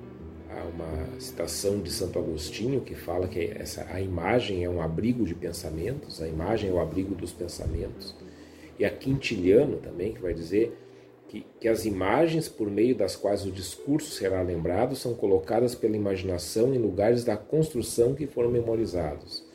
[0.50, 5.26] a uma citação de Santo Agostinho que fala que essa, a imagem é um abrigo
[5.26, 8.15] de pensamentos, a imagem é o abrigo dos pensamentos.
[8.78, 10.78] E a Quintiliano também, que vai dizer
[11.28, 15.96] que, que as imagens por meio das quais o discurso será lembrado são colocadas pela
[15.96, 19.46] imaginação em lugares da construção que foram memorizados.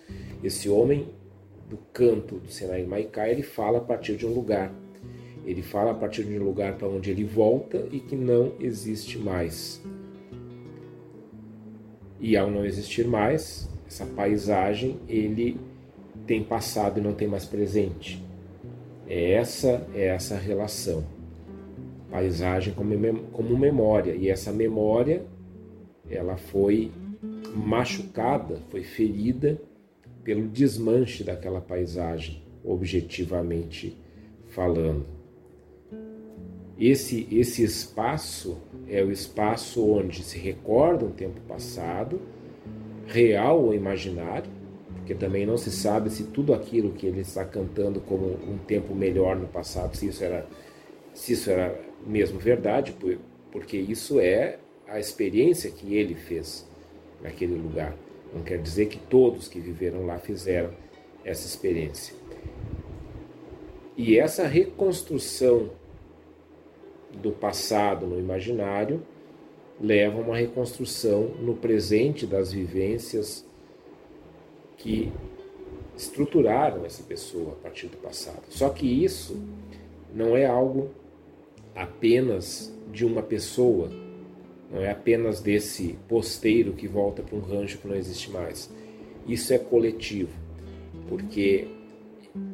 [0.42, 1.08] Esse homem
[1.68, 4.72] do canto do Senai Maikai, ele fala a partir de um lugar.
[5.44, 9.18] Ele fala a partir de um lugar para onde ele volta e que não existe
[9.18, 9.82] mais.
[12.20, 15.58] E ao não existir mais, essa paisagem, ele
[16.26, 18.22] tem passado e não tem mais presente.
[19.08, 21.04] É essa é essa relação.
[22.12, 22.94] Paisagem como,
[23.32, 24.14] como memória.
[24.14, 25.24] E essa memória,
[26.10, 26.92] ela foi
[27.54, 29.58] machucada, foi ferida
[30.22, 33.96] pelo desmanche daquela paisagem, objetivamente
[34.50, 35.06] falando.
[36.78, 42.20] Esse, esse espaço é o espaço onde se recorda um tempo passado,
[43.06, 44.50] real ou imaginário,
[44.96, 48.94] porque também não se sabe se tudo aquilo que ele está cantando como um tempo
[48.94, 50.46] melhor no passado, se isso era,
[51.14, 52.94] se isso era mesmo verdade,
[53.50, 56.66] porque isso é a experiência que ele fez
[57.22, 57.96] naquele lugar.
[58.34, 60.70] Não quer dizer que todos que viveram lá fizeram
[61.24, 62.14] essa experiência.
[63.96, 65.70] E essa reconstrução
[67.12, 69.02] do passado no imaginário
[69.80, 73.44] leva a uma reconstrução no presente das vivências
[74.78, 75.12] que
[75.96, 78.42] estruturaram essa pessoa a partir do passado.
[78.48, 79.40] Só que isso
[80.14, 80.90] não é algo
[81.74, 83.90] apenas de uma pessoa,
[84.70, 88.70] não é apenas desse posteiro que volta para um rancho que não existe mais.
[89.26, 90.32] Isso é coletivo,
[91.08, 91.68] porque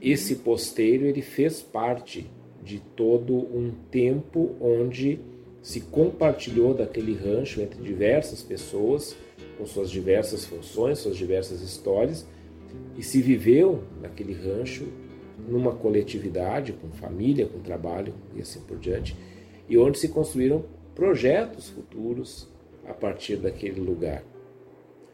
[0.01, 2.29] esse posteiro ele fez parte
[2.63, 5.21] de todo um tempo onde
[5.63, 9.17] se compartilhou daquele rancho entre diversas pessoas,
[9.57, 12.27] com suas diversas funções, suas diversas histórias,
[12.97, 14.87] e se viveu naquele rancho
[15.49, 19.17] numa coletividade, com família, com trabalho e assim por diante,
[19.69, 22.49] e onde se construíram projetos futuros
[22.87, 24.23] a partir daquele lugar.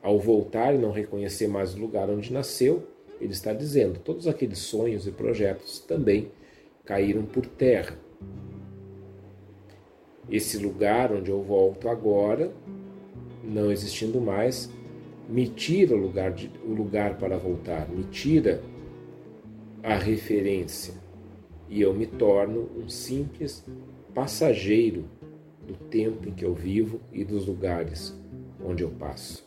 [0.03, 2.85] Ao voltar e não reconhecer mais o lugar onde nasceu,
[3.21, 6.31] ele está dizendo: todos aqueles sonhos e projetos também
[6.85, 7.99] caíram por terra.
[10.31, 12.53] Esse lugar onde eu volto agora,
[13.43, 14.71] não existindo mais,
[15.29, 18.63] me tira o lugar, de, o lugar para voltar, me tira
[19.85, 20.95] a referência
[21.69, 23.63] e eu me torno um simples
[24.15, 25.05] passageiro
[25.67, 28.19] do tempo em que eu vivo e dos lugares
[28.65, 29.47] onde eu passo.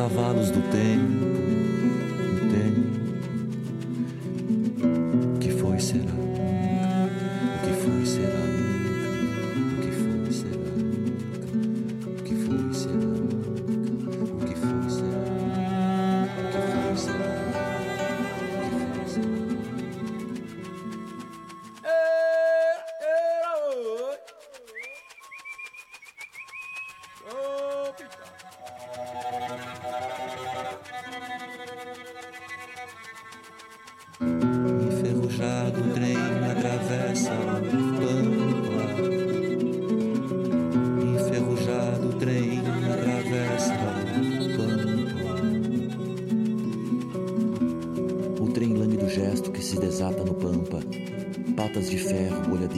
[0.00, 0.99] cavalos do tempo.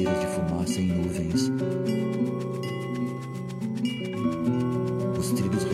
[0.05, 1.53] De fumaça em nuvens.
[5.18, 5.64] Os trilhos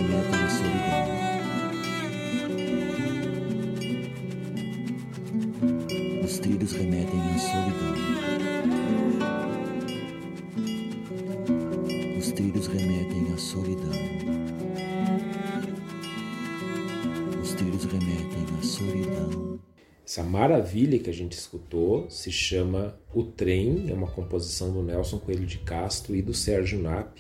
[20.18, 25.20] Essa maravilha que a gente escutou se chama O Trem, é uma composição do Nelson
[25.20, 27.18] Coelho de Castro e do Sérgio Nap.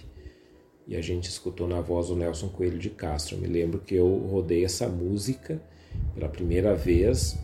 [0.84, 3.36] E a gente escutou na voz do Nelson Coelho de Castro.
[3.36, 5.62] Eu me lembro que eu rodei essa música
[6.12, 7.38] pela primeira vez,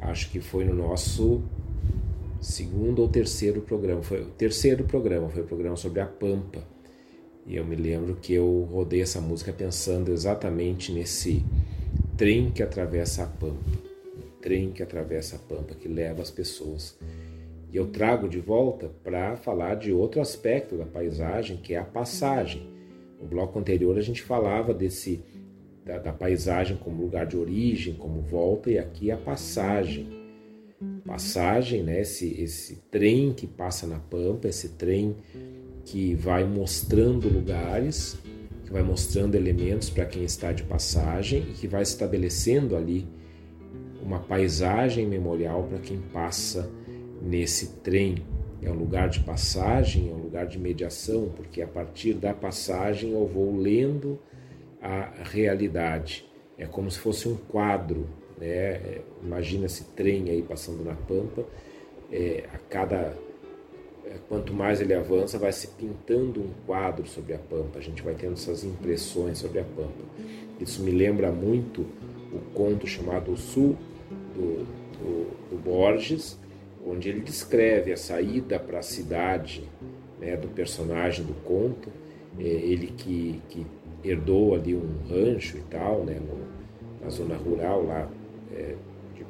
[0.00, 1.42] acho que foi no nosso
[2.40, 4.04] segundo ou terceiro programa.
[4.04, 6.62] Foi o terceiro programa, foi o programa sobre a Pampa.
[7.44, 11.44] E eu me lembro que eu rodei essa música pensando exatamente nesse
[12.16, 13.89] trem que atravessa a Pampa
[14.40, 16.98] trem que atravessa a pampa, que leva as pessoas.
[17.72, 21.84] E eu trago de volta para falar de outro aspecto da paisagem, que é a
[21.84, 22.68] passagem.
[23.20, 25.22] No bloco anterior a gente falava desse
[25.84, 30.08] da, da paisagem como lugar de origem, como volta, e aqui a passagem.
[31.04, 32.00] Passagem, né?
[32.00, 35.16] esse, esse trem que passa na pampa, esse trem
[35.84, 38.18] que vai mostrando lugares,
[38.64, 43.06] que vai mostrando elementos para quem está de passagem e que vai estabelecendo ali
[44.02, 46.70] uma paisagem memorial para quem passa
[47.20, 48.24] nesse trem.
[48.62, 53.12] É um lugar de passagem, é um lugar de mediação, porque a partir da passagem
[53.12, 54.18] eu vou lendo
[54.82, 56.26] a realidade.
[56.58, 58.06] É como se fosse um quadro.
[58.38, 59.00] Né?
[59.22, 61.44] Imagina esse trem aí passando na pampa.
[62.12, 63.16] É, a cada
[64.04, 67.78] é, quanto mais ele avança, vai se pintando um quadro sobre a pampa.
[67.78, 70.04] A gente vai tendo essas impressões sobre a pampa.
[70.60, 71.86] Isso me lembra muito
[72.32, 73.76] o conto chamado O Sul
[74.40, 74.66] do,
[74.98, 76.38] do, do Borges,
[76.86, 79.64] onde ele descreve a saída para a cidade
[80.18, 81.90] né, do personagem do conto,
[82.38, 83.66] é, ele que, que
[84.02, 88.10] herdou ali um rancho e tal, né, no, na zona rural lá,
[88.52, 88.74] é,
[89.14, 89.24] de,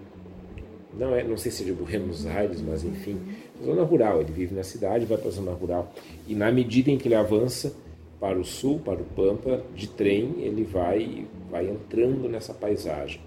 [0.97, 3.21] não, é, não sei se é de Buenos Aires, mas enfim,
[3.65, 5.93] zona rural, ele vive na cidade, vai para a zona rural,
[6.27, 7.75] e na medida em que ele avança
[8.21, 13.21] para o sul, para o Pampa, de trem, ele vai, vai entrando nessa paisagem.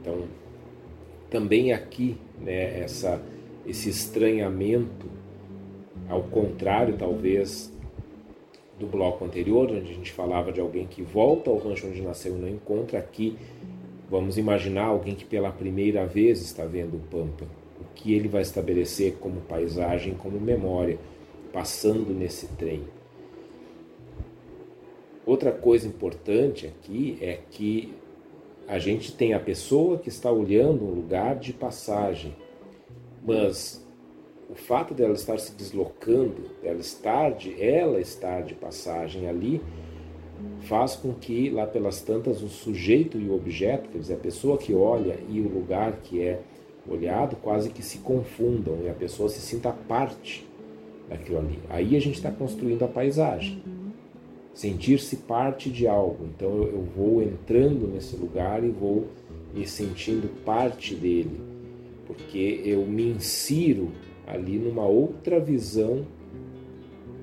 [0.00, 0.24] Então,
[1.30, 3.22] também aqui né, essa,
[3.66, 5.06] esse estranhamento,
[6.08, 7.72] ao contrário talvez
[8.78, 12.36] do bloco anterior, onde a gente falava de alguém que volta ao rancho onde nasceu
[12.36, 13.36] e não encontra, aqui
[14.10, 17.44] vamos imaginar alguém que pela primeira vez está vendo o Pampa,
[17.80, 20.98] o que ele vai estabelecer como paisagem, como memória,
[21.52, 22.82] passando nesse trem.
[25.26, 27.94] Outra coisa importante aqui é que
[28.70, 32.36] a gente tem a pessoa que está olhando um lugar de passagem,
[33.26, 33.84] mas
[34.48, 39.60] o fato dela estar se deslocando, dela estar de, ela estar de passagem ali,
[40.60, 44.56] faz com que lá pelas tantas o sujeito e o objeto, quer dizer, a pessoa
[44.56, 46.40] que olha e o lugar que é
[46.88, 50.48] olhado quase que se confundam e a pessoa se sinta parte
[51.08, 51.58] daquilo ali.
[51.68, 53.60] Aí a gente está construindo a paisagem
[54.54, 56.26] sentir-se parte de algo.
[56.26, 59.08] Então eu, vou entrando nesse lugar e vou
[59.54, 61.40] me sentindo parte dele,
[62.06, 63.90] porque eu me insiro
[64.26, 66.06] ali numa outra visão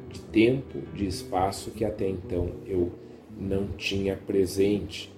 [0.10, 2.92] de tempo, de espaço que até então eu
[3.40, 5.14] não tinha presente.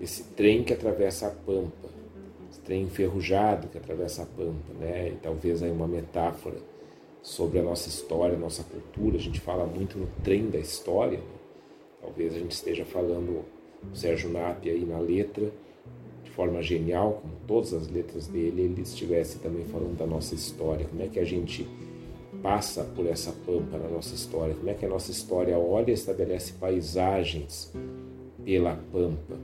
[0.00, 1.88] Esse trem que atravessa a pampa,
[2.50, 5.08] esse trem enferrujado que atravessa a pampa, né?
[5.08, 6.56] E talvez aí uma metáfora
[7.22, 9.16] sobre a nossa história, a nossa cultura.
[9.16, 11.18] A gente fala muito no trem da história.
[11.18, 11.24] Né?
[12.00, 13.44] Talvez a gente esteja falando
[13.90, 15.52] o Sérgio Nap aí na letra,
[16.24, 20.86] de forma genial, como todas as letras dele, ele estivesse também falando da nossa história.
[20.86, 21.66] Como é que a gente
[22.42, 24.54] passa por essa pampa na nossa história?
[24.54, 27.72] Como é que a nossa história olha e estabelece paisagens
[28.44, 29.36] pela pampa?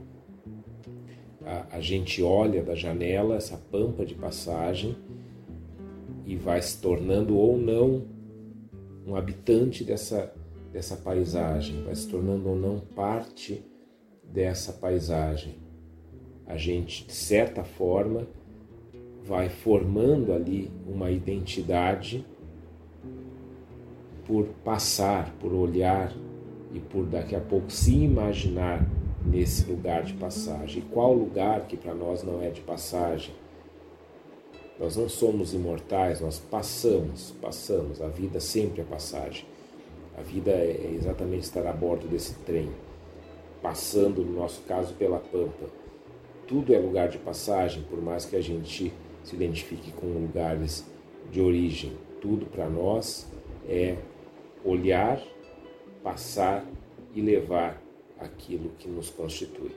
[1.45, 4.95] A, a gente olha da janela essa pampa de passagem
[6.25, 8.03] e vai se tornando ou não
[9.05, 10.33] um habitante dessa,
[10.71, 13.63] dessa paisagem, vai se tornando ou não parte
[14.23, 15.55] dessa paisagem.
[16.47, 18.27] A gente, de certa forma,
[19.23, 22.25] vai formando ali uma identidade
[24.25, 26.11] por passar, por olhar
[26.73, 28.85] e por daqui a pouco se imaginar
[29.25, 30.79] nesse lugar de passagem.
[30.79, 33.33] E qual lugar que para nós não é de passagem?
[34.79, 38.01] Nós não somos imortais, nós passamos, passamos.
[38.01, 39.45] A vida sempre é passagem.
[40.17, 42.69] A vida é exatamente estar a bordo desse trem,
[43.61, 45.65] passando, no nosso caso, pela pampa.
[46.47, 50.85] Tudo é lugar de passagem, por mais que a gente se identifique com lugares
[51.31, 51.93] de origem.
[52.21, 53.27] tudo para nós
[53.67, 53.97] é
[54.63, 55.21] olhar,
[56.03, 56.65] passar
[57.13, 57.79] e levar
[58.19, 59.71] aquilo que nos constitui.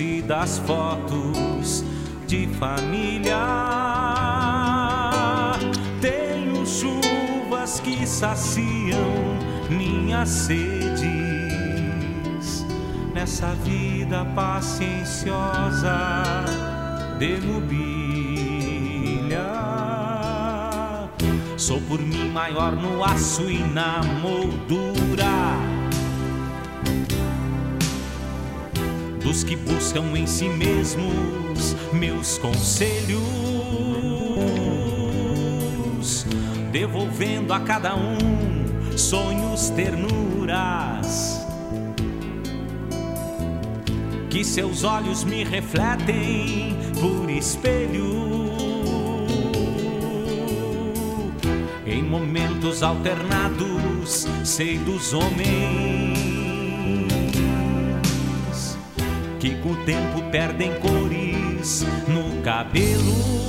[0.00, 1.84] E das fotos
[2.26, 3.88] de família
[7.88, 9.38] que saciam
[9.70, 11.06] minhas sedes
[13.14, 15.96] nessa vida pacienciosa
[17.18, 17.78] de mobília.
[21.56, 24.87] Sou por mim maior no aço e na moldura.
[29.38, 33.22] Dos que buscam em si mesmos meus conselhos
[36.72, 38.18] devolvendo a cada um
[38.96, 41.46] sonhos, ternuras.
[44.28, 48.48] Que seus olhos me refletem por espelho.
[51.86, 56.37] Em momentos alternados, sei dos homens
[59.38, 63.48] que com o tempo perdem cores no cabelo.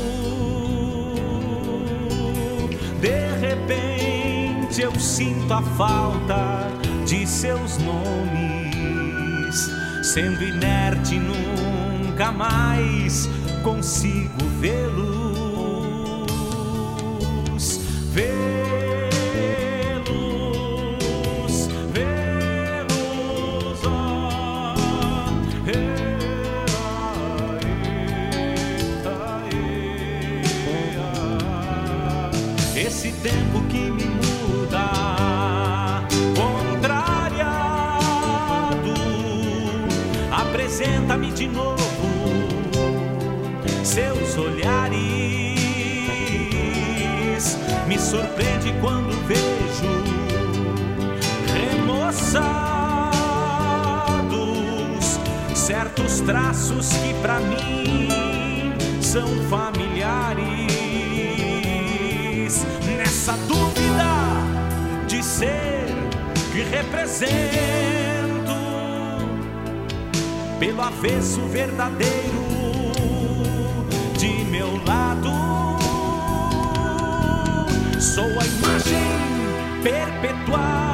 [3.40, 6.68] repente eu sinto a falta
[7.06, 9.70] de seus nomes.
[10.04, 13.30] Sendo inerte, nunca mais
[13.64, 15.19] consigo vê-los.
[56.00, 58.08] Certos traços que para mim
[59.02, 60.40] são familiares.
[62.98, 65.86] Nessa dúvida de ser
[66.52, 67.20] que representa
[70.60, 72.48] pelo avesso verdadeiro
[74.18, 75.30] de meu lado.
[78.00, 80.89] Sou a imagem perpetuada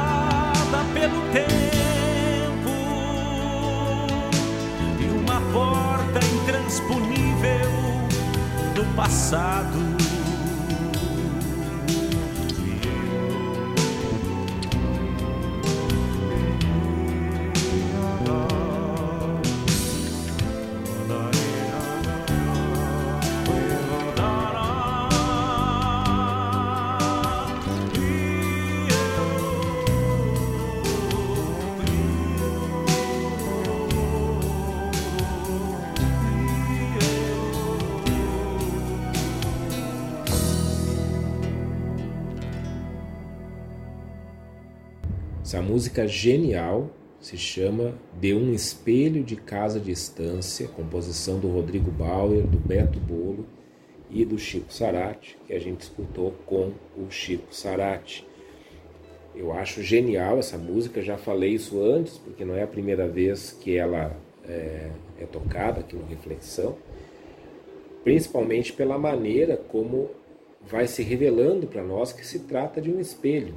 [9.26, 9.95] passado.
[45.56, 52.46] Essa música genial se chama De um Espelho de Casa Distância, composição do Rodrigo Bauer,
[52.46, 53.46] do Beto Bolo
[54.10, 58.28] e do Chico Sarati, que a gente escutou com o Chico Sarati.
[59.34, 63.50] Eu acho genial essa música, já falei isso antes, porque não é a primeira vez
[63.52, 64.14] que ela
[64.46, 66.76] é, é tocada aqui no Reflexão,
[68.04, 70.10] principalmente pela maneira como
[70.60, 73.54] vai se revelando para nós que se trata de um espelho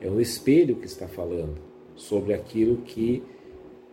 [0.00, 1.56] é um espelho que está falando
[1.94, 3.22] sobre aquilo que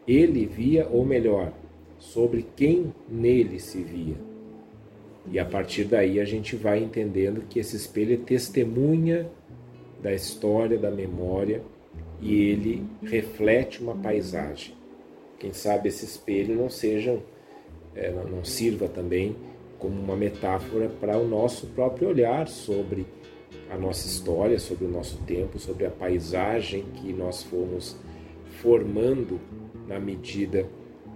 [0.08, 1.54] ele via, ou melhor,
[1.98, 4.16] sobre quem nele se via.
[5.32, 9.30] E a partir daí a gente vai entendendo que esse espelho é testemunha
[10.02, 11.64] da história, da memória,
[12.22, 14.74] e ele reflete uma paisagem.
[15.40, 17.20] Quem sabe esse espelho não seja,
[17.96, 19.36] é, não sirva também
[19.80, 23.06] como uma metáfora para o nosso próprio olhar sobre
[23.70, 27.96] a nossa história, sobre o nosso tempo, sobre a paisagem que nós fomos
[28.62, 29.40] formando
[29.88, 30.68] na medida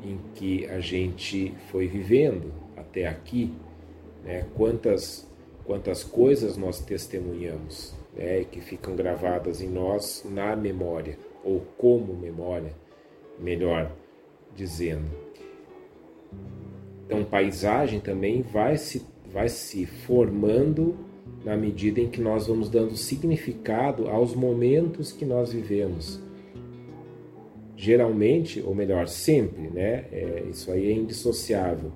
[0.04, 3.54] em que a gente foi vivendo até aqui,
[4.24, 4.46] né?
[4.56, 5.28] quantas,
[5.66, 8.44] quantas coisas nós testemunhamos né?
[8.44, 12.74] que ficam gravadas em nós na memória, ou como memória,
[13.40, 13.92] melhor
[14.56, 15.28] dizendo.
[17.06, 20.98] Então, paisagem também vai se, vai se formando
[21.44, 26.22] na medida em que nós vamos dando significado aos momentos que nós vivemos
[27.78, 30.06] geralmente, ou melhor, sempre, né?
[30.12, 31.92] É, isso aí é indissociável.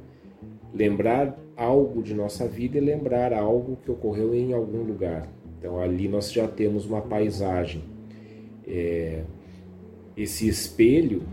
[0.72, 5.28] Lembrar algo de nossa vida e lembrar algo que ocorreu em algum lugar.
[5.58, 7.84] Então ali nós já temos uma paisagem.
[8.66, 9.24] É,
[10.16, 11.24] esse espelho,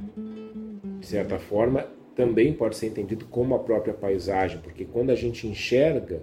[0.99, 1.86] de certa forma,
[2.16, 6.22] também pode ser entendido como a própria paisagem, porque quando a gente enxerga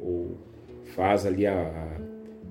[0.00, 0.36] ou
[1.00, 1.98] faz ali a,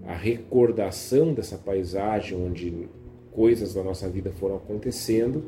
[0.08, 2.89] a, recordação dessa paisagem onde
[3.32, 5.43] coisas da nossa vida foram acontecendo,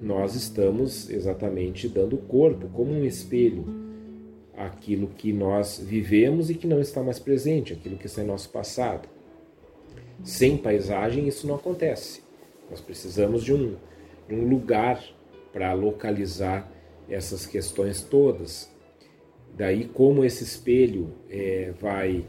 [0.00, 3.66] nós estamos exatamente dando corpo, como um espelho,
[4.56, 8.48] aquilo que nós vivemos e que não está mais presente, aquilo que está em nosso
[8.48, 9.06] passado.
[10.24, 12.22] Sem paisagem isso não acontece.
[12.70, 13.76] Nós precisamos de um,
[14.26, 15.04] de um lugar
[15.52, 16.72] para localizar
[17.06, 18.74] essas questões todas.
[19.54, 22.24] Daí como esse espelho é, vai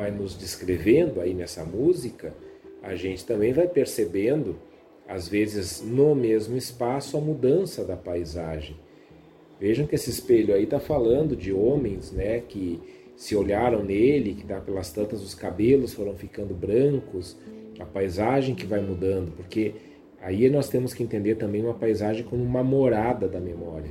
[0.00, 2.32] vai nos descrevendo aí nessa música,
[2.82, 4.56] a gente também vai percebendo,
[5.06, 8.76] às vezes no mesmo espaço, a mudança da paisagem.
[9.60, 12.80] Vejam que esse espelho aí está falando de homens né, que
[13.14, 17.36] se olharam nele, que tá pelas tantas os cabelos foram ficando brancos,
[17.78, 19.74] a paisagem que vai mudando, porque
[20.22, 23.90] aí nós temos que entender também uma paisagem como uma morada da memória.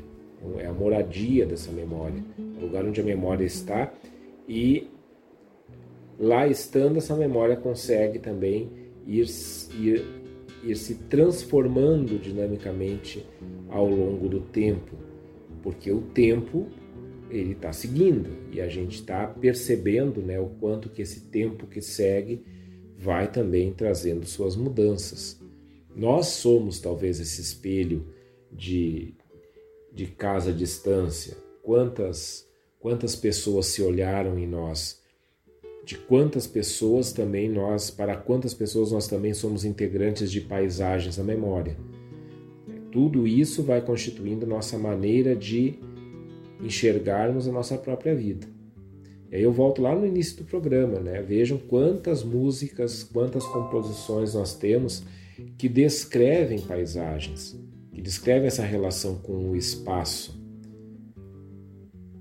[0.57, 2.23] É a moradia dessa memória,
[2.57, 3.93] o lugar onde a memória está
[4.47, 4.87] e
[6.19, 8.69] lá estando essa memória consegue também
[9.07, 9.25] ir,
[9.79, 10.05] ir,
[10.63, 13.25] ir se transformando dinamicamente
[13.69, 14.97] ao longo do tempo,
[15.63, 16.67] porque o tempo
[17.29, 21.81] ele está seguindo e a gente está percebendo né, o quanto que esse tempo que
[21.81, 22.43] segue
[22.97, 25.39] vai também trazendo suas mudanças.
[25.95, 28.05] Nós somos talvez esse espelho
[28.51, 29.13] de,
[29.93, 31.37] de casa à distância.
[31.61, 32.47] Quantas,
[32.79, 34.98] quantas pessoas se olharam em nós
[35.89, 41.23] de quantas pessoas também nós, para quantas pessoas nós também somos integrantes de paisagens da
[41.23, 41.75] memória.
[42.91, 45.79] Tudo isso vai constituindo nossa maneira de
[46.61, 48.45] enxergarmos a nossa própria vida.
[49.31, 51.23] E aí eu volto lá no início do programa, né?
[51.23, 55.01] Vejam quantas músicas, quantas composições nós temos
[55.57, 57.59] que descrevem paisagens,
[57.91, 60.38] que descrevem essa relação com o espaço,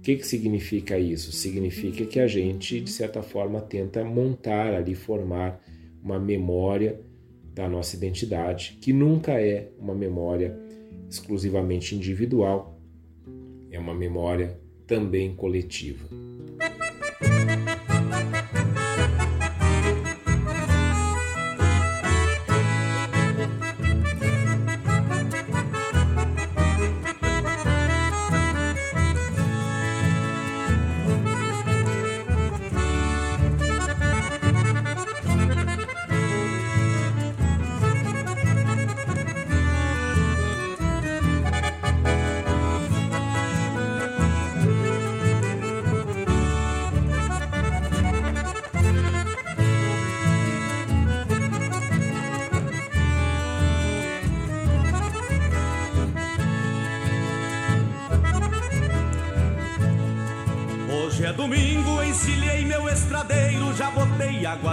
[0.09, 1.33] que, que significa isso?
[1.33, 5.63] Significa que a gente, de certa forma, tenta montar ali, formar
[6.03, 6.99] uma memória
[7.53, 10.59] da nossa identidade, que nunca é uma memória
[11.11, 12.81] exclusivamente individual,
[13.71, 16.09] é uma memória também coletiva.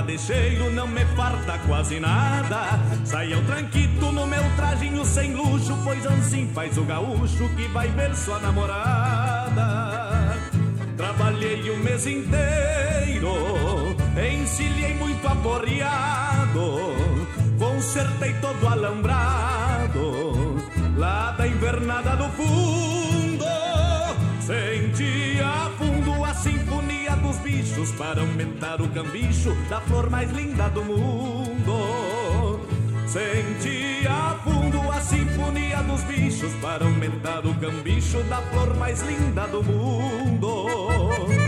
[0.06, 2.80] Deixeiro não me farta quase nada.
[3.04, 7.89] Saia o tranquito no meu trajinho sem luxo, pois assim faz o gaúcho que vai
[7.89, 10.38] ver sua namorada.
[10.96, 16.96] Trabalhei o mês inteiro, encilhei muito aporreado,
[17.60, 20.56] consertei todo alambrado,
[20.98, 23.46] lá da invernada do fundo,
[24.39, 25.64] sentia
[27.76, 32.59] bichos para aumentar o cambicho da flor mais linda do mundo.
[33.05, 39.61] Sentia fundo a sinfonia dos bichos para aumentar o cambicho da flor mais linda do
[39.61, 41.45] mundo.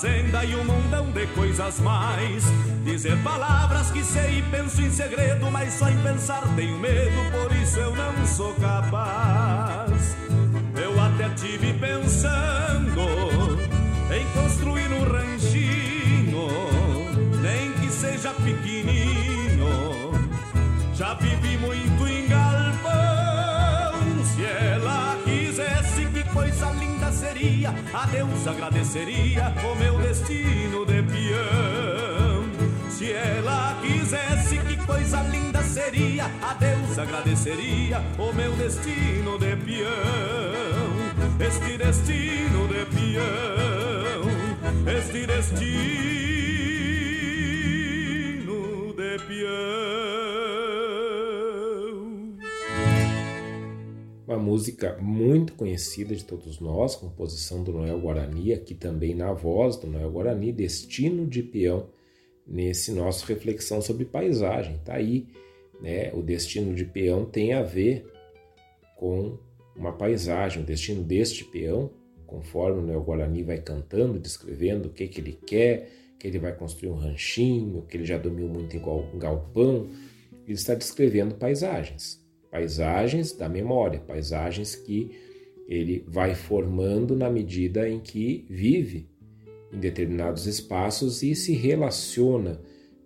[0.00, 2.44] Fazenda e um mundão de coisas mais.
[2.84, 7.54] Dizer palavras que sei e penso em segredo, mas só em pensar tenho medo, por
[7.54, 10.16] isso eu não sou capaz.
[10.82, 13.58] Eu até tive pensando
[14.10, 16.48] em construir um ranchinho,
[17.42, 19.68] nem que seja pequenininho.
[20.94, 22.29] Já vivi muito em
[28.10, 32.44] Deus agradeceria o meu destino de peão.
[32.88, 39.90] Se ela quisesse, que coisa linda seria, a Deus agradeceria o meu destino de peão.
[41.38, 44.22] Este destino de peão,
[44.98, 46.29] este destino
[54.30, 59.76] Uma música muito conhecida de todos nós, composição do Noel Guarani, aqui também na voz
[59.76, 61.88] do Noel Guarani, Destino de Peão,
[62.46, 64.78] nesse nosso reflexão sobre paisagem.
[64.84, 65.26] Tá aí,
[65.80, 66.12] né?
[66.14, 68.08] O destino de peão tem a ver
[68.96, 69.36] com
[69.74, 71.90] uma paisagem, o destino deste peão,
[72.24, 76.54] conforme o Noel Guarani vai cantando, descrevendo o que, que ele quer, que ele vai
[76.54, 79.90] construir um ranchinho, que ele já dormiu muito em galpão,
[80.46, 82.19] ele está descrevendo paisagens
[82.50, 85.10] paisagens da memória, paisagens que
[85.68, 89.08] ele vai formando na medida em que vive
[89.72, 92.60] em determinados espaços e se relaciona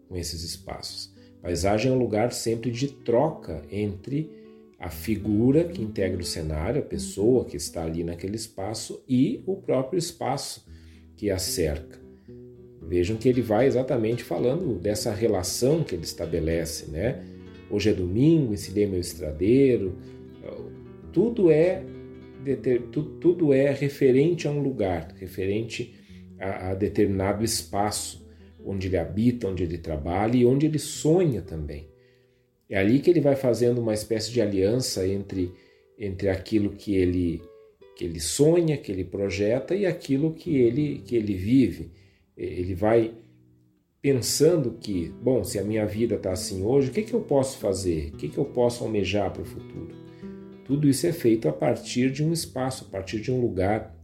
[0.09, 1.12] com esses espaços.
[1.42, 4.30] Paisagem é um lugar sempre de troca entre
[4.78, 9.57] a figura que integra o cenário, a pessoa que está ali naquele espaço e o
[9.57, 10.66] próprio espaço
[11.16, 11.99] que a cerca.
[12.80, 17.34] Vejam que ele vai exatamente falando dessa relação que ele estabelece, né?
[17.75, 19.99] Hoje é domingo, ensinei meu estradeiro.
[21.12, 21.83] Tudo é
[23.20, 25.93] tudo é referente a um lugar, referente
[26.39, 28.25] a, a determinado espaço
[28.64, 31.89] onde ele habita, onde ele trabalha e onde ele sonha também.
[32.70, 35.51] É ali que ele vai fazendo uma espécie de aliança entre,
[35.99, 37.43] entre aquilo que ele,
[37.97, 41.91] que ele sonha, que ele projeta e aquilo que ele, que ele vive.
[42.37, 43.12] Ele vai
[44.05, 47.57] pensando que, bom, se a minha vida está assim hoje, o que, que eu posso
[47.57, 48.11] fazer?
[48.13, 49.97] O que, que eu posso almejar para o futuro?
[50.67, 53.97] Tudo isso é feito a partir de um espaço, a partir de um lugar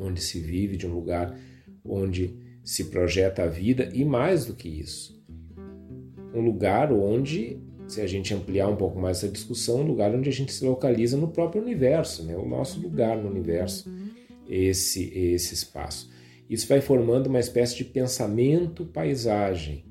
[0.00, 1.38] onde se vive, de um lugar
[1.84, 2.34] onde
[2.64, 5.22] se projeta a vida e mais do que isso,
[6.32, 10.30] um lugar onde, se a gente ampliar um pouco mais essa discussão, um lugar onde
[10.30, 12.34] a gente se localiza no próprio universo, né?
[12.34, 13.94] o nosso lugar no universo,
[14.48, 16.15] esse, esse espaço.
[16.48, 19.84] Isso vai formando uma espécie de pensamento-paisagem.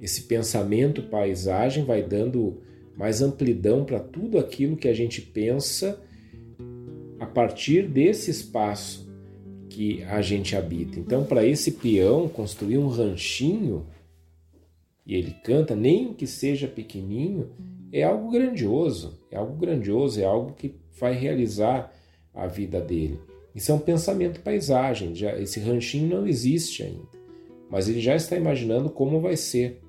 [0.00, 2.62] Esse pensamento-paisagem vai dando
[2.96, 6.00] mais amplidão para tudo aquilo que a gente pensa
[7.20, 9.08] a partir desse espaço
[9.68, 10.98] que a gente habita.
[10.98, 13.86] Então, para esse peão construir um ranchinho,
[15.06, 17.50] e ele canta, nem que seja pequenininho,
[17.92, 21.92] é algo grandioso, é algo grandioso, é algo que vai realizar
[22.34, 23.18] a vida dele.
[23.54, 25.14] Isso é um pensamento paisagem.
[25.14, 27.08] Já, esse ranchinho não existe ainda,
[27.70, 29.80] mas ele já está imaginando como vai ser.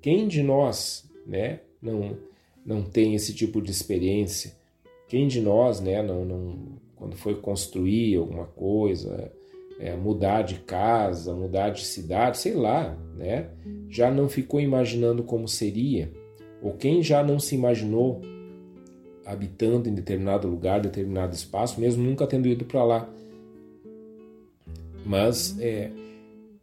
[0.00, 2.16] Quem de nós, né, não
[2.64, 4.54] não tem esse tipo de experiência?
[5.08, 9.32] Quem de nós, né, não, não quando foi construir alguma coisa,
[9.80, 13.48] é, mudar de casa, mudar de cidade, sei lá, né,
[13.88, 16.12] já não ficou imaginando como seria?
[16.60, 18.20] Ou quem já não se imaginou
[19.28, 23.08] habitando em determinado lugar, determinado espaço, mesmo nunca tendo ido para lá.
[25.04, 25.90] Mas é,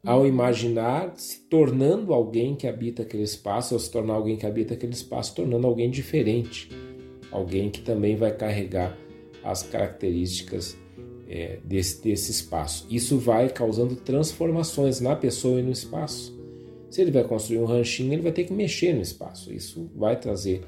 [0.04, 4.74] ao imaginar se tornando alguém que habita aquele espaço, ou se tornar alguém que habita
[4.74, 6.70] aquele espaço, tornando alguém diferente,
[7.32, 8.98] alguém que também vai carregar
[9.44, 10.76] as características
[11.28, 12.88] é, desse, desse espaço.
[12.90, 16.36] Isso vai causando transformações na pessoa e no espaço.
[16.90, 19.54] Se ele vai construir um ranchinho, ele vai ter que mexer no espaço.
[19.54, 20.64] Isso vai trazer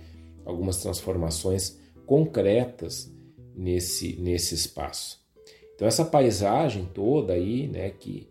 [0.45, 1.77] algumas transformações
[2.07, 3.13] concretas
[3.55, 5.19] nesse, nesse espaço.
[5.75, 8.27] Então essa paisagem toda aí, né, que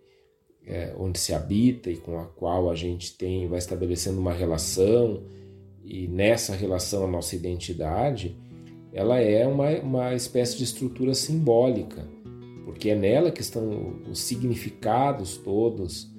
[0.67, 5.23] é, onde se habita e com a qual a gente tem vai estabelecendo uma relação
[5.85, 8.37] e nessa relação a nossa identidade,
[8.93, 12.05] ela é uma, uma espécie de estrutura simbólica,
[12.65, 16.11] porque é nela que estão os significados todos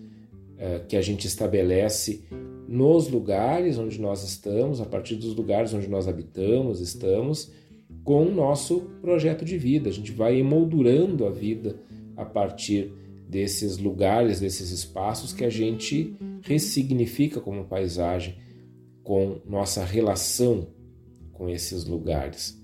[0.58, 2.24] é, que a gente estabelece
[2.68, 7.52] nos lugares onde nós estamos, a partir dos lugares onde nós habitamos, estamos,
[8.04, 9.90] com o nosso projeto de vida.
[9.90, 11.80] A gente vai emoldurando a vida
[12.16, 12.92] a partir
[13.28, 18.36] desses lugares, desses espaços que a gente ressignifica como paisagem
[19.04, 20.68] com nossa relação
[21.32, 22.62] com esses lugares.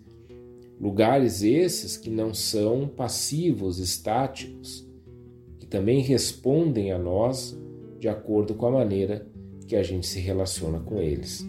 [0.79, 4.85] Lugares esses que não são passivos, estáticos,
[5.59, 7.57] que também respondem a nós
[7.99, 9.25] de acordo com a maneira
[9.73, 11.43] que a gente se relaciona com eles.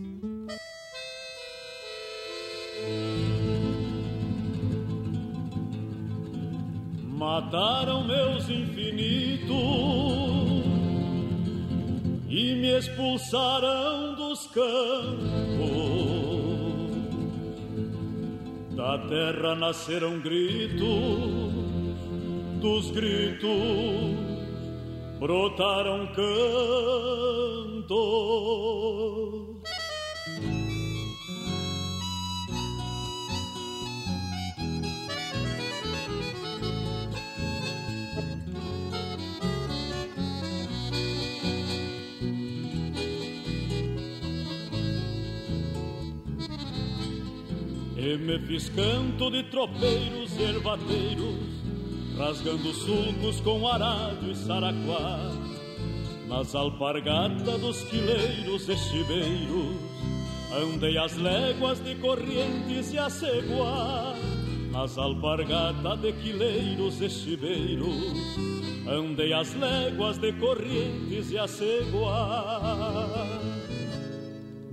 [7.02, 9.46] Mataram meus infinitos
[12.26, 14.64] e me expulsaram dos campos.
[18.74, 21.52] Da terra nasceram gritos,
[22.62, 24.33] dos gritos
[25.18, 27.04] brotaram cantos.
[47.96, 51.63] E me fiz canto de tropeiros ervateiros,
[52.16, 55.18] rasgando sulcos com arado e saraquá.
[56.28, 58.76] Nas alpargatas dos quileiros e
[60.52, 64.14] andei as léguas de correntes e aceguá.
[64.70, 67.10] Nas alpargatas de quileiros e
[68.88, 73.26] andei as léguas de correntes e aceguá.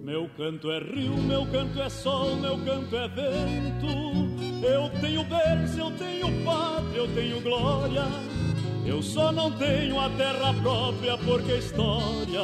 [0.04, 4.51] Meu canto é rio, meu canto é sol, meu canto é vento.
[4.62, 8.06] Eu tenho berço, eu tenho pátria, eu tenho glória.
[8.86, 12.42] Eu só não tenho a terra própria porque a história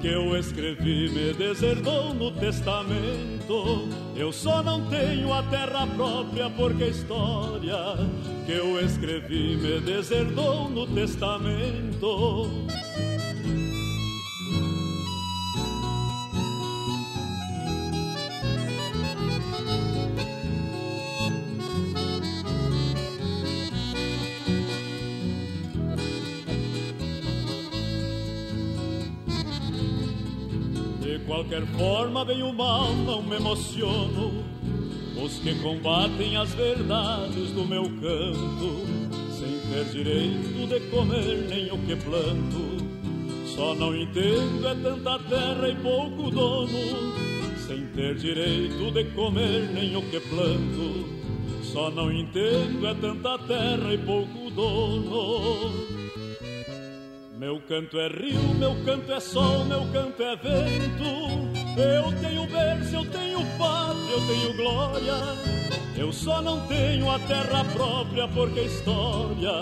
[0.00, 3.88] que eu escrevi me deserdou no testamento.
[4.14, 7.76] Eu só não tenho a terra própria porque a história
[8.46, 12.48] que eu escrevi me deserdou no testamento.
[31.40, 34.44] Qualquer forma, bem o mal, não me emociono.
[35.22, 38.86] Os que combatem as verdades do meu canto,
[39.32, 42.80] sem ter direito de comer nem o que planto.
[43.46, 46.68] Só não entendo é tanta terra e pouco dono,
[47.66, 51.20] sem ter direito de comer nem o que planto.
[51.62, 55.99] Só não entendo é tanta terra e pouco dono.
[57.40, 61.48] Meu canto é rio, meu canto é sol, meu canto é vento.
[61.74, 65.14] Eu tenho berço, eu tenho pátria, eu tenho glória.
[65.96, 69.52] Eu só não tenho a terra própria porque a história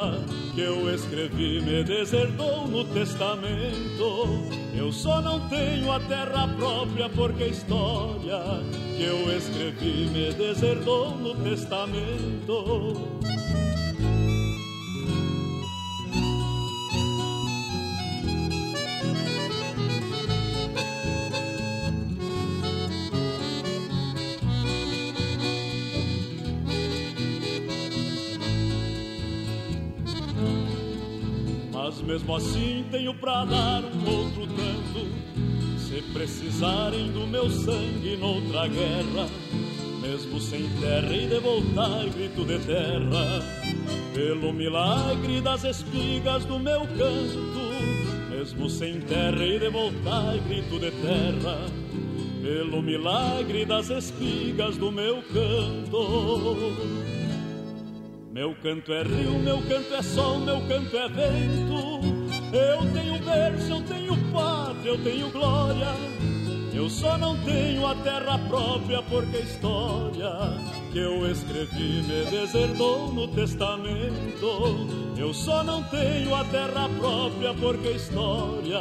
[0.57, 4.27] que eu escrevi me deserdou no testamento.
[4.75, 8.41] Eu só não tenho a terra própria porque a história
[8.97, 13.38] que eu escrevi me deserdou no testamento.
[32.09, 35.07] Mesmo assim tenho pra dar um outro tanto.
[35.79, 39.29] Se precisarem do meu sangue noutra guerra,
[40.01, 43.45] mesmo sem terra e de voltar grito de terra,
[44.15, 50.91] pelo milagre das espigas do meu canto, mesmo sem terra e de voltar grito de
[50.91, 51.67] terra,
[52.41, 56.73] pelo milagre das espigas do meu canto.
[58.33, 61.98] Meu canto é rio, meu canto é sol, meu canto é vento.
[62.53, 65.89] Eu tenho berço, eu tenho pátria, eu tenho glória.
[66.73, 70.33] Eu só não tenho a terra própria porque a história
[70.93, 74.87] que eu escrevi me deserdou no testamento.
[75.19, 78.81] Eu só não tenho a terra própria porque a história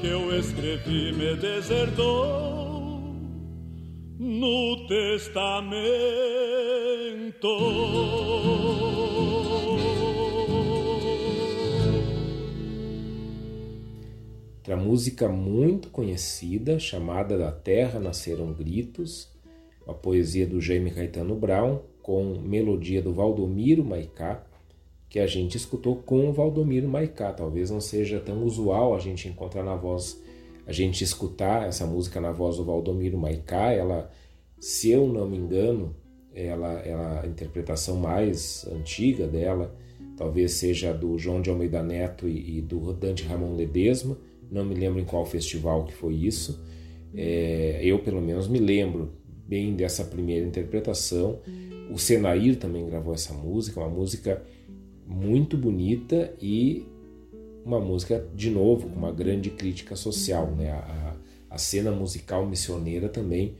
[0.00, 3.00] que eu escrevi me deserdou
[4.18, 5.56] no testamento.
[14.66, 19.30] Outra música muito conhecida, chamada Da Terra Nasceram Gritos,
[19.86, 24.44] uma poesia do Jaime Caetano Brown, com melodia do Valdomiro Maicá,
[25.08, 27.32] que a gente escutou com o Valdomiro Maicá.
[27.32, 30.20] Talvez não seja tão usual a gente encontrar na voz,
[30.66, 33.70] a gente escutar essa música na voz do Valdomiro Maicá.
[33.70, 34.10] Ela,
[34.58, 35.94] se eu não me engano,
[36.34, 39.72] ela, ela a interpretação mais antiga dela
[40.16, 44.16] talvez seja do João de Almeida Neto e, e do Dante Ramon Ledesma
[44.50, 46.62] não me lembro em qual festival que foi isso.
[47.14, 49.12] É, eu, pelo menos, me lembro
[49.46, 51.40] bem dessa primeira interpretação.
[51.90, 54.42] O Senair também gravou essa música, uma música
[55.06, 56.84] muito bonita e
[57.64, 60.50] uma música, de novo, com uma grande crítica social.
[60.52, 60.70] Né?
[60.70, 61.16] A,
[61.50, 63.56] a cena musical missioneira também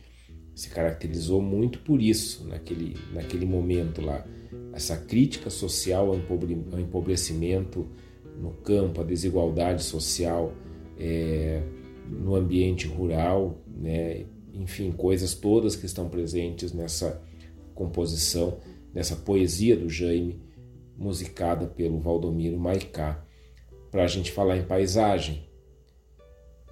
[0.54, 4.24] se caracterizou muito por isso, naquele, naquele momento lá.
[4.72, 7.86] Essa crítica social ao empobrecimento
[8.40, 10.52] no campo, a desigualdade social,
[10.98, 11.62] é,
[12.08, 14.24] no ambiente rural, né?
[14.54, 17.22] enfim, coisas todas que estão presentes nessa
[17.74, 18.58] composição,
[18.94, 20.40] nessa poesia do Jaime,
[20.96, 23.22] musicada pelo Valdomiro Maicá,
[23.90, 25.46] para a gente falar em paisagem,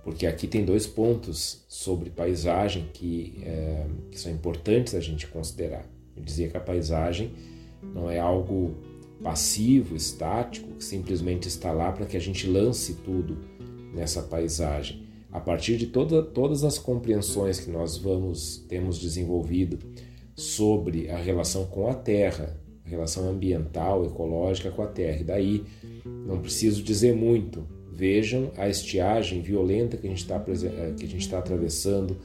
[0.03, 5.89] porque aqui tem dois pontos sobre paisagem que, é, que são importantes a gente considerar.
[6.17, 7.33] Eu dizia que a paisagem
[7.83, 8.75] não é algo
[9.23, 13.39] passivo, estático, que simplesmente está lá para que a gente lance tudo
[13.95, 15.07] nessa paisagem.
[15.31, 19.79] A partir de toda, todas as compreensões que nós vamos temos desenvolvido
[20.35, 25.21] sobre a relação com a Terra, a relação ambiental, ecológica com a Terra.
[25.21, 25.65] E daí
[26.05, 27.67] não preciso dizer muito.
[27.93, 32.17] Vejam a estiagem violenta que a gente está eh, que a gente está atravessando,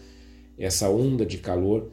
[0.58, 1.92] essa onda de calor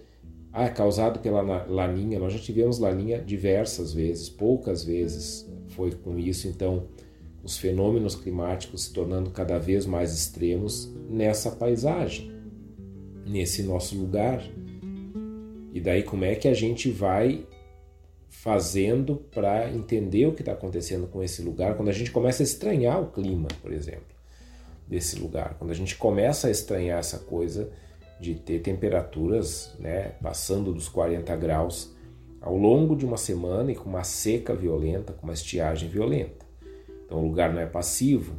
[0.53, 2.19] ah, é causado pela laninha.
[2.19, 6.49] Nós já tivemos laninha diversas vezes, poucas vezes foi com isso.
[6.49, 6.85] Então
[7.47, 12.33] os fenômenos climáticos se tornando cada vez mais extremos nessa paisagem,
[13.25, 14.43] nesse nosso lugar.
[15.73, 17.47] E daí, como é que a gente vai
[18.29, 22.45] fazendo para entender o que está acontecendo com esse lugar quando a gente começa a
[22.45, 24.17] estranhar o clima, por exemplo,
[24.89, 25.55] desse lugar?
[25.57, 27.71] Quando a gente começa a estranhar essa coisa
[28.21, 31.95] de ter temperaturas né, passando dos 40 graus
[32.41, 36.46] ao longo de uma semana e com uma seca violenta, com uma estiagem violenta.
[37.07, 38.35] Então o lugar não é passivo,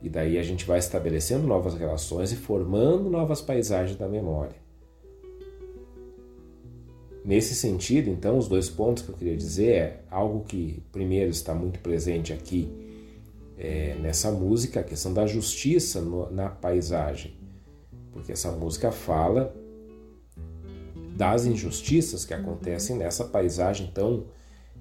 [0.00, 4.56] e daí a gente vai estabelecendo novas relações e formando novas paisagens da memória.
[7.24, 11.52] Nesse sentido, então, os dois pontos que eu queria dizer é algo que, primeiro, está
[11.54, 12.72] muito presente aqui
[13.58, 17.36] é, nessa música, a questão da justiça no, na paisagem,
[18.12, 19.54] porque essa música fala
[21.16, 24.26] das injustiças que acontecem nessa paisagem tão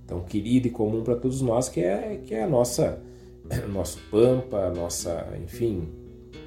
[0.08, 3.04] tão querida e comum para todos nós, que é, que é a nossa
[3.70, 5.90] nosso pampa, nossa, enfim,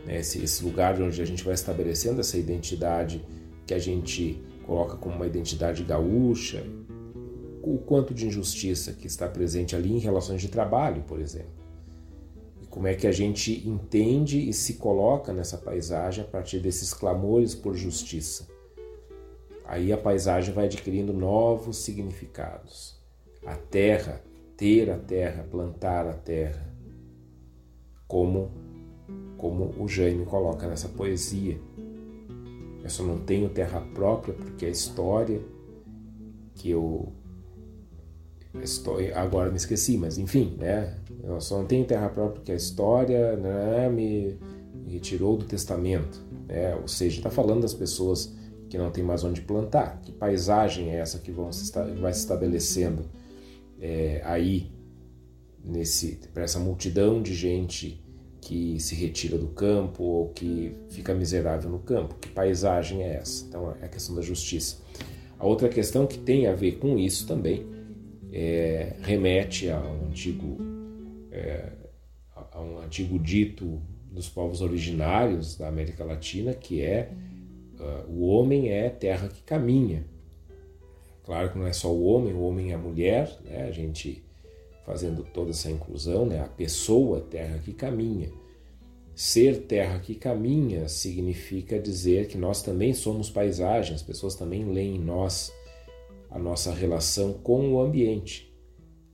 [0.06, 3.24] né, esse, esse lugar onde a gente vai estabelecendo essa identidade
[3.66, 6.64] que a gente coloca como uma identidade gaúcha,
[7.62, 11.61] o quanto de injustiça que está presente ali em relações de trabalho, por exemplo.
[12.62, 16.94] E como é que a gente entende e se coloca nessa paisagem a partir desses
[16.94, 18.48] clamores por justiça.
[19.64, 22.99] Aí a paisagem vai adquirindo novos significados
[23.47, 24.22] a terra,
[24.57, 26.66] ter a terra, plantar a terra,
[28.07, 28.51] como
[29.36, 31.59] como o Jaime coloca nessa poesia.
[32.82, 35.41] Eu só não tenho terra própria porque a história
[36.55, 37.11] que eu
[38.62, 40.95] estou agora me esqueci, mas enfim, né?
[41.22, 44.38] Eu só não tenho terra própria porque a história né, me,
[44.74, 46.74] me retirou do testamento, né?
[46.76, 48.34] Ou seja, está falando das pessoas
[48.68, 50.01] que não tem mais onde plantar.
[50.03, 53.05] Que paisagem é essa que vão se, vai se estabelecendo
[53.80, 54.70] é, aí
[56.32, 58.02] para essa multidão de gente
[58.40, 62.14] que se retira do campo ou que fica miserável no campo.
[62.14, 63.44] Que paisagem é essa?
[63.46, 64.78] Então é a questão da justiça.
[65.38, 67.66] A outra questão que tem a ver com isso também
[68.32, 70.58] é, remete a um antigo
[71.30, 71.72] é,
[72.52, 77.12] a um antigo dito dos povos originários da América Latina que é
[77.78, 80.04] uh, o homem é terra que caminha
[81.30, 83.62] Claro que não é só o homem, o homem é a mulher, né?
[83.62, 84.20] a gente
[84.84, 86.40] fazendo toda essa inclusão, né?
[86.40, 88.32] a pessoa terra que caminha.
[89.14, 94.96] Ser terra que caminha significa dizer que nós também somos paisagem, as pessoas também leem
[94.96, 95.52] em nós
[96.28, 98.52] a nossa relação com o ambiente,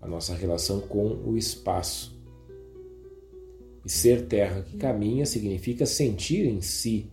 [0.01, 2.19] a nossa relação com o espaço.
[3.85, 7.11] E ser terra que caminha significa sentir em si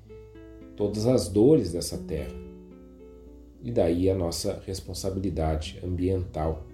[0.77, 2.52] todas as dores dessa terra.
[3.63, 6.67] E daí a nossa responsabilidade ambiental.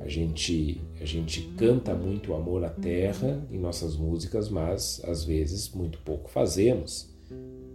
[0.00, 5.24] A gente, a gente canta muito o amor à terra em nossas músicas, mas às
[5.24, 7.08] vezes muito pouco fazemos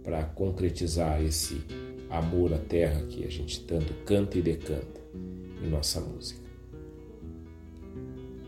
[0.02, 1.62] para concretizar esse
[2.10, 5.00] amor à terra que a gente tanto canta e decanta
[5.62, 6.44] em nossa música.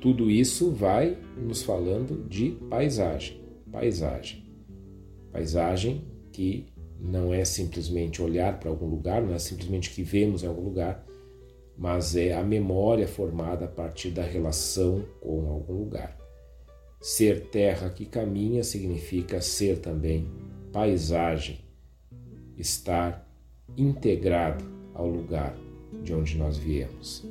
[0.01, 3.41] Tudo isso vai nos falando de paisagem.
[3.73, 4.45] Paisagem.
[5.33, 6.67] Paisagem que
[7.07, 11.07] não é simplesmente olhar para algum lugar, não é simplesmente que vemos em algum lugar,
[11.79, 16.17] mas é a memória formada a partir da relação com algum lugar.
[17.01, 20.29] Ser terra que caminha significa ser também
[20.73, 21.61] paisagem,
[22.57, 23.27] estar
[23.77, 25.57] integrado ao lugar
[26.03, 27.25] de onde nós viemos.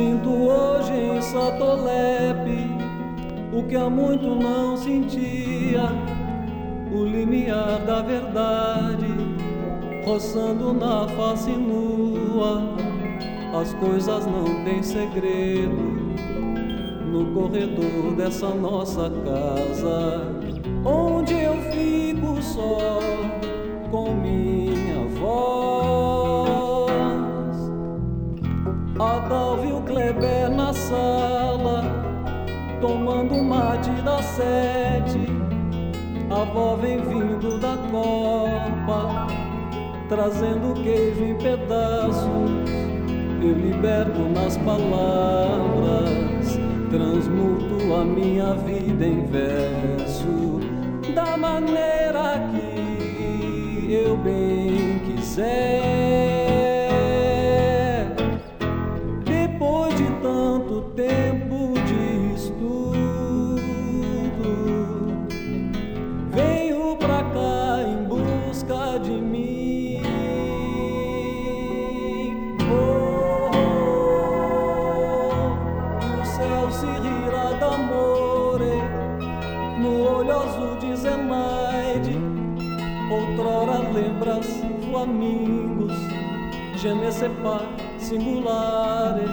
[0.00, 2.70] Sinto hoje em Satolepe
[3.52, 5.92] o que há muito não sentia,
[6.90, 9.04] o limiar da verdade
[10.06, 12.62] roçando na face nua.
[13.60, 16.14] As coisas não têm segredo
[17.12, 20.32] no corredor dessa nossa casa,
[20.82, 22.99] onde eu fico só
[32.80, 35.18] tomando mate da sete.
[36.30, 39.26] A avó vem vindo da copa,
[40.08, 42.50] trazendo queijo em pedaços.
[43.42, 46.58] Eu liberto nas palavras,
[46.90, 50.60] transmuto a minha vida em verso,
[51.14, 55.69] da maneira que eu bem quiser.
[87.20, 87.62] Je ne sais pas
[87.98, 89.24] singulare,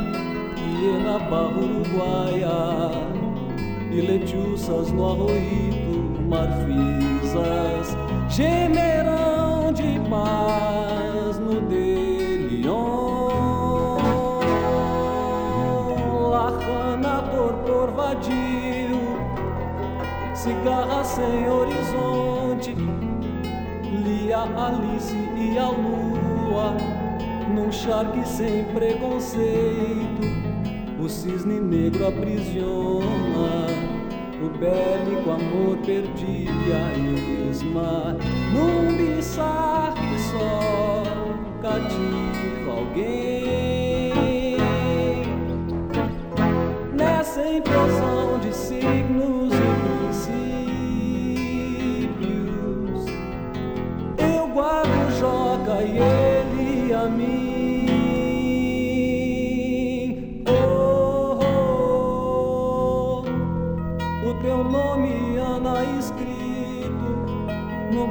[0.58, 2.92] e na barra uruguaia,
[3.92, 7.96] e letiças no arroito, marfisas,
[8.30, 13.28] gemerão de paz no delion.
[16.30, 19.00] Lajana torpor vadio,
[20.34, 22.76] cigarra sem horizonte,
[24.04, 26.97] Lia, Alice e a lua,
[27.68, 30.22] num charque sem preconceito,
[31.04, 33.68] o cisne negro aprisiona,
[34.42, 38.16] o bélico amor perdia a esma,
[38.54, 41.04] num que só
[41.62, 43.27] cativa alguém.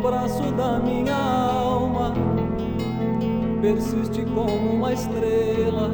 [0.06, 2.14] Braço da minha alma,
[3.60, 5.90] persiste como uma estrela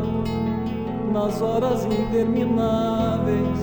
[1.10, 3.59] nas horas intermináveis,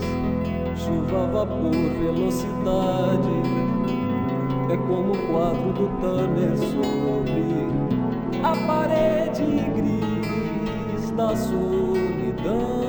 [0.76, 3.30] chuva, vapor, velocidade.
[4.72, 7.68] É como o quadro do Turner sobre
[8.44, 9.46] a parede
[9.76, 12.80] gris da solidão.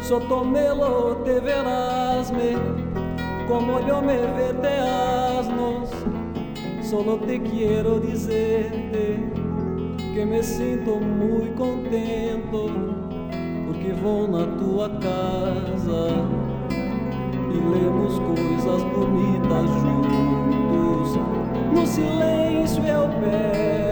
[0.00, 2.85] Sotomelo te verás-me
[3.48, 4.68] como yo me vete
[5.38, 5.90] asnos.
[6.82, 9.18] Solo te quiero dizerte
[10.14, 12.70] que me sinto muito contento
[13.66, 16.28] porque vou na tua casa
[17.50, 21.18] e lemos coisas bonitas juntos.
[21.72, 23.85] No silêncio eu pego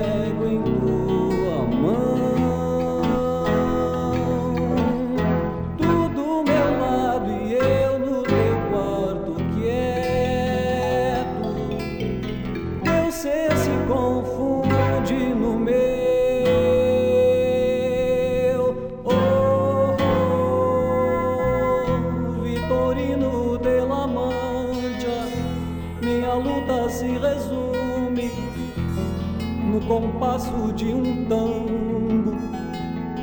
[30.75, 32.37] de um tango,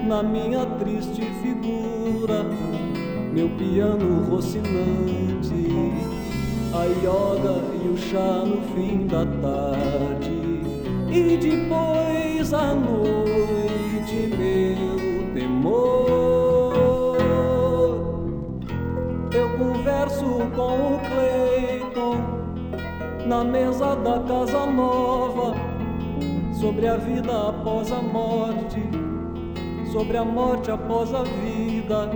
[0.07, 2.45] na minha triste figura,
[3.33, 5.67] meu piano rocinante,
[6.73, 10.61] a yoga e o chá no fim da tarde,
[11.09, 17.17] e depois a noite, meu temor.
[19.33, 20.25] Eu converso
[20.55, 22.15] com o Cleiton
[23.27, 25.40] na mesa da casa nova
[26.61, 28.79] sobre a vida após a morte,
[29.91, 32.07] sobre a morte após a vida.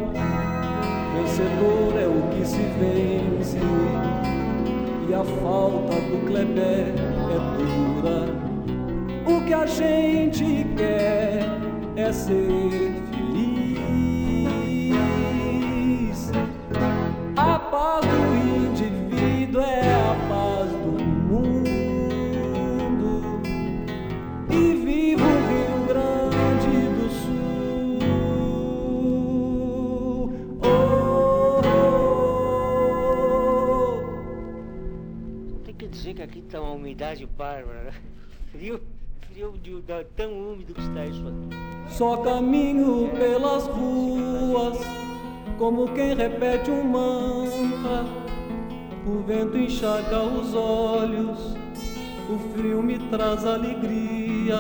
[1.16, 3.58] Vencedor é o que se vence
[5.10, 6.94] e a falta do Kleber
[7.34, 8.36] é dura.
[9.26, 11.50] O que a gente quer
[11.96, 12.95] é ser
[36.76, 37.84] umidade bárbara.
[37.86, 37.92] né?
[38.52, 38.80] Frio,
[39.32, 41.56] frio de, da- tão úmido que está isso aqui.
[41.94, 44.78] Só caminho pelas ruas
[45.58, 48.06] como quem repete um mantra.
[49.06, 51.56] O vento encharca os olhos,
[52.30, 54.58] o frio me traz alegria.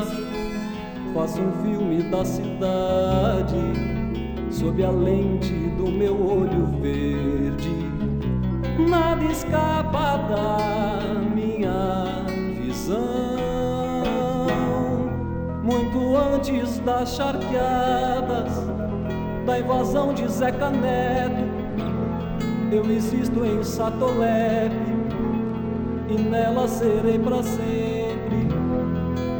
[1.13, 3.55] Faço um filme da cidade
[4.51, 7.69] sob a lente do meu olho verde.
[8.89, 11.13] Nada escapa da
[11.65, 12.25] minha
[12.61, 13.35] visão.
[15.63, 18.51] Muito antes das charqueadas,
[19.45, 21.45] da invasão de Zeca Neto,
[22.71, 24.75] eu existo em Satolepe
[26.09, 28.47] e nela serei para sempre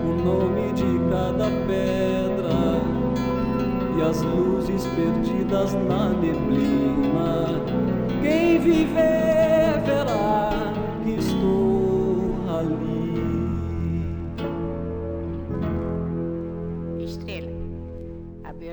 [0.04, 2.56] o nome de cada pedra
[3.98, 7.62] e as luzes perdidas na neblina.
[8.22, 10.55] Quem viver verá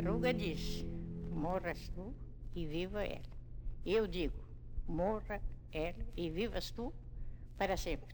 [0.03, 0.85] a verruga diz:
[1.31, 2.13] morras tu
[2.57, 3.21] e viva ela.
[3.87, 4.35] Eu digo:
[4.89, 5.41] morra
[5.73, 6.93] ela e vivas tu
[7.57, 8.13] para sempre.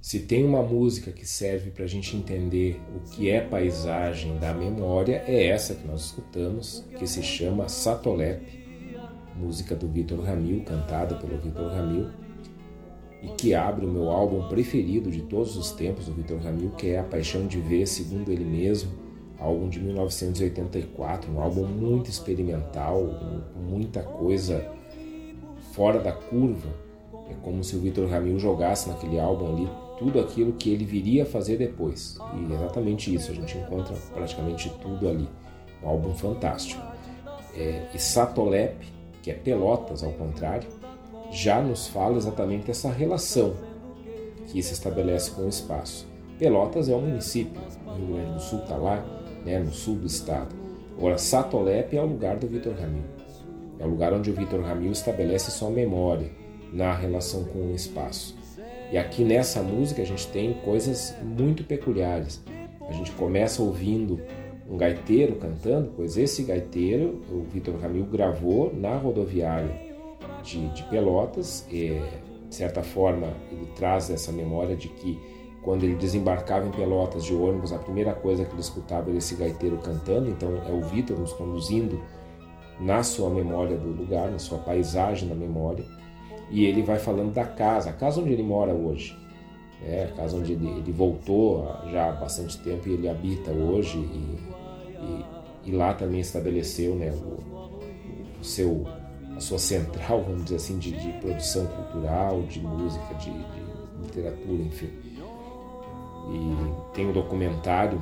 [0.00, 4.52] Se tem uma música que serve para a gente entender o que é paisagem da
[4.52, 8.42] memória, é essa que nós escutamos, que se chama Satolep,
[9.36, 12.10] música do Vitor Ramil, cantada pelo Vitor Ramil,
[13.22, 16.88] e que abre o meu álbum preferido de todos os tempos do Vitor Ramil, que
[16.88, 19.07] é A Paixão de Ver, segundo ele mesmo,
[19.38, 23.00] álbum de 1984, um álbum muito experimental,
[23.54, 24.64] com muita coisa
[25.72, 26.68] fora da curva.
[27.30, 31.24] É como se o Vitor Ramil jogasse naquele álbum ali tudo aquilo que ele viria
[31.24, 32.16] a fazer depois.
[32.34, 35.28] E é exatamente isso, a gente encontra praticamente tudo ali.
[35.82, 36.82] Um álbum fantástico.
[37.54, 38.86] É, e Satolep,
[39.22, 40.68] que é Pelotas ao contrário,
[41.30, 43.54] já nos fala exatamente dessa relação
[44.46, 46.06] que se estabelece com o espaço.
[46.38, 49.04] Pelotas é um município, o Rio Grande do Sul está lá,
[49.48, 50.54] né, no sul do estado.
[50.96, 53.04] Agora, Satolep é o lugar do Vitor Ramil.
[53.78, 56.30] É o lugar onde o Vitor Ramil estabelece sua memória
[56.72, 58.36] na relação com o espaço.
[58.92, 62.42] E aqui nessa música a gente tem coisas muito peculiares.
[62.88, 64.20] A gente começa ouvindo
[64.68, 69.74] um gaiteiro cantando, pois esse gaiteiro o Vitor Ramil gravou na rodoviária
[70.42, 71.66] de, de Pelotas.
[71.70, 72.00] E,
[72.48, 75.18] de certa forma, ele traz essa memória de que
[75.62, 79.34] quando ele desembarcava em Pelotas de ônibus, a primeira coisa que ele escutava era esse
[79.34, 80.28] gaiteiro cantando.
[80.30, 82.00] Então é o Vitor nos conduzindo
[82.80, 85.84] na sua memória do lugar, na sua paisagem na memória
[86.50, 89.16] e ele vai falando da casa, a casa onde ele mora hoje,
[89.84, 93.98] é a casa onde ele, ele voltou já há bastante tempo e ele habita hoje
[93.98, 94.38] e,
[95.00, 98.86] e, e lá também estabeleceu né, o, o, seu,
[99.36, 104.62] a sua central, vamos dizer assim, de, de produção cultural, de música, de, de literatura,
[104.62, 104.90] enfim.
[106.28, 108.00] E tem um documentário,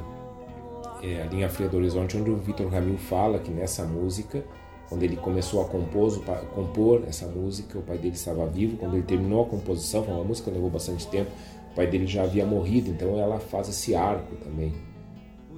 [1.03, 4.45] é, A Linha Fria do Horizonte, onde o Vitor Ramil fala que nessa música
[4.89, 6.23] quando ele começou a compor,
[6.55, 8.77] compor essa música, o pai dele estava vivo.
[8.77, 11.29] Quando ele terminou a composição, foi uma música que levou bastante tempo,
[11.77, 14.73] pai dele já havia morrido, então ela faz esse arco também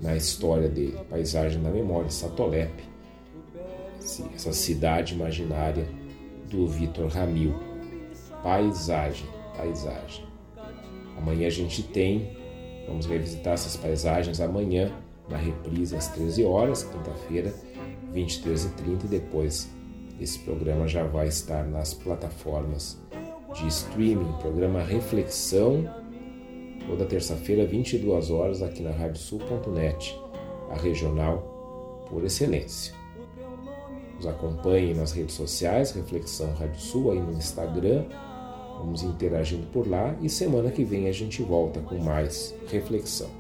[0.03, 0.99] na história dele.
[1.09, 2.83] Paisagem da Memória, Satolepe,
[4.35, 5.87] essa cidade imaginária
[6.51, 7.55] do Vitor Ramil.
[8.43, 10.25] Paisagem, paisagem.
[11.17, 12.37] Amanhã a gente tem,
[12.89, 14.91] vamos revisitar essas paisagens amanhã,
[15.29, 17.55] na reprise às 13 horas, quinta-feira,
[18.15, 19.69] 23h30, e depois
[20.19, 22.99] esse programa já vai estar nas plataformas
[23.55, 25.89] de streaming, programa Reflexão,
[26.87, 30.19] toda terça-feira, 22 horas, aqui na radiosul.net,
[30.71, 32.95] a regional por excelência.
[34.17, 38.05] Nos acompanhem nas redes sociais, Reflexão Rádio Sul, aí no Instagram,
[38.79, 43.38] vamos interagindo por lá e semana que vem a gente volta com mais reflexão.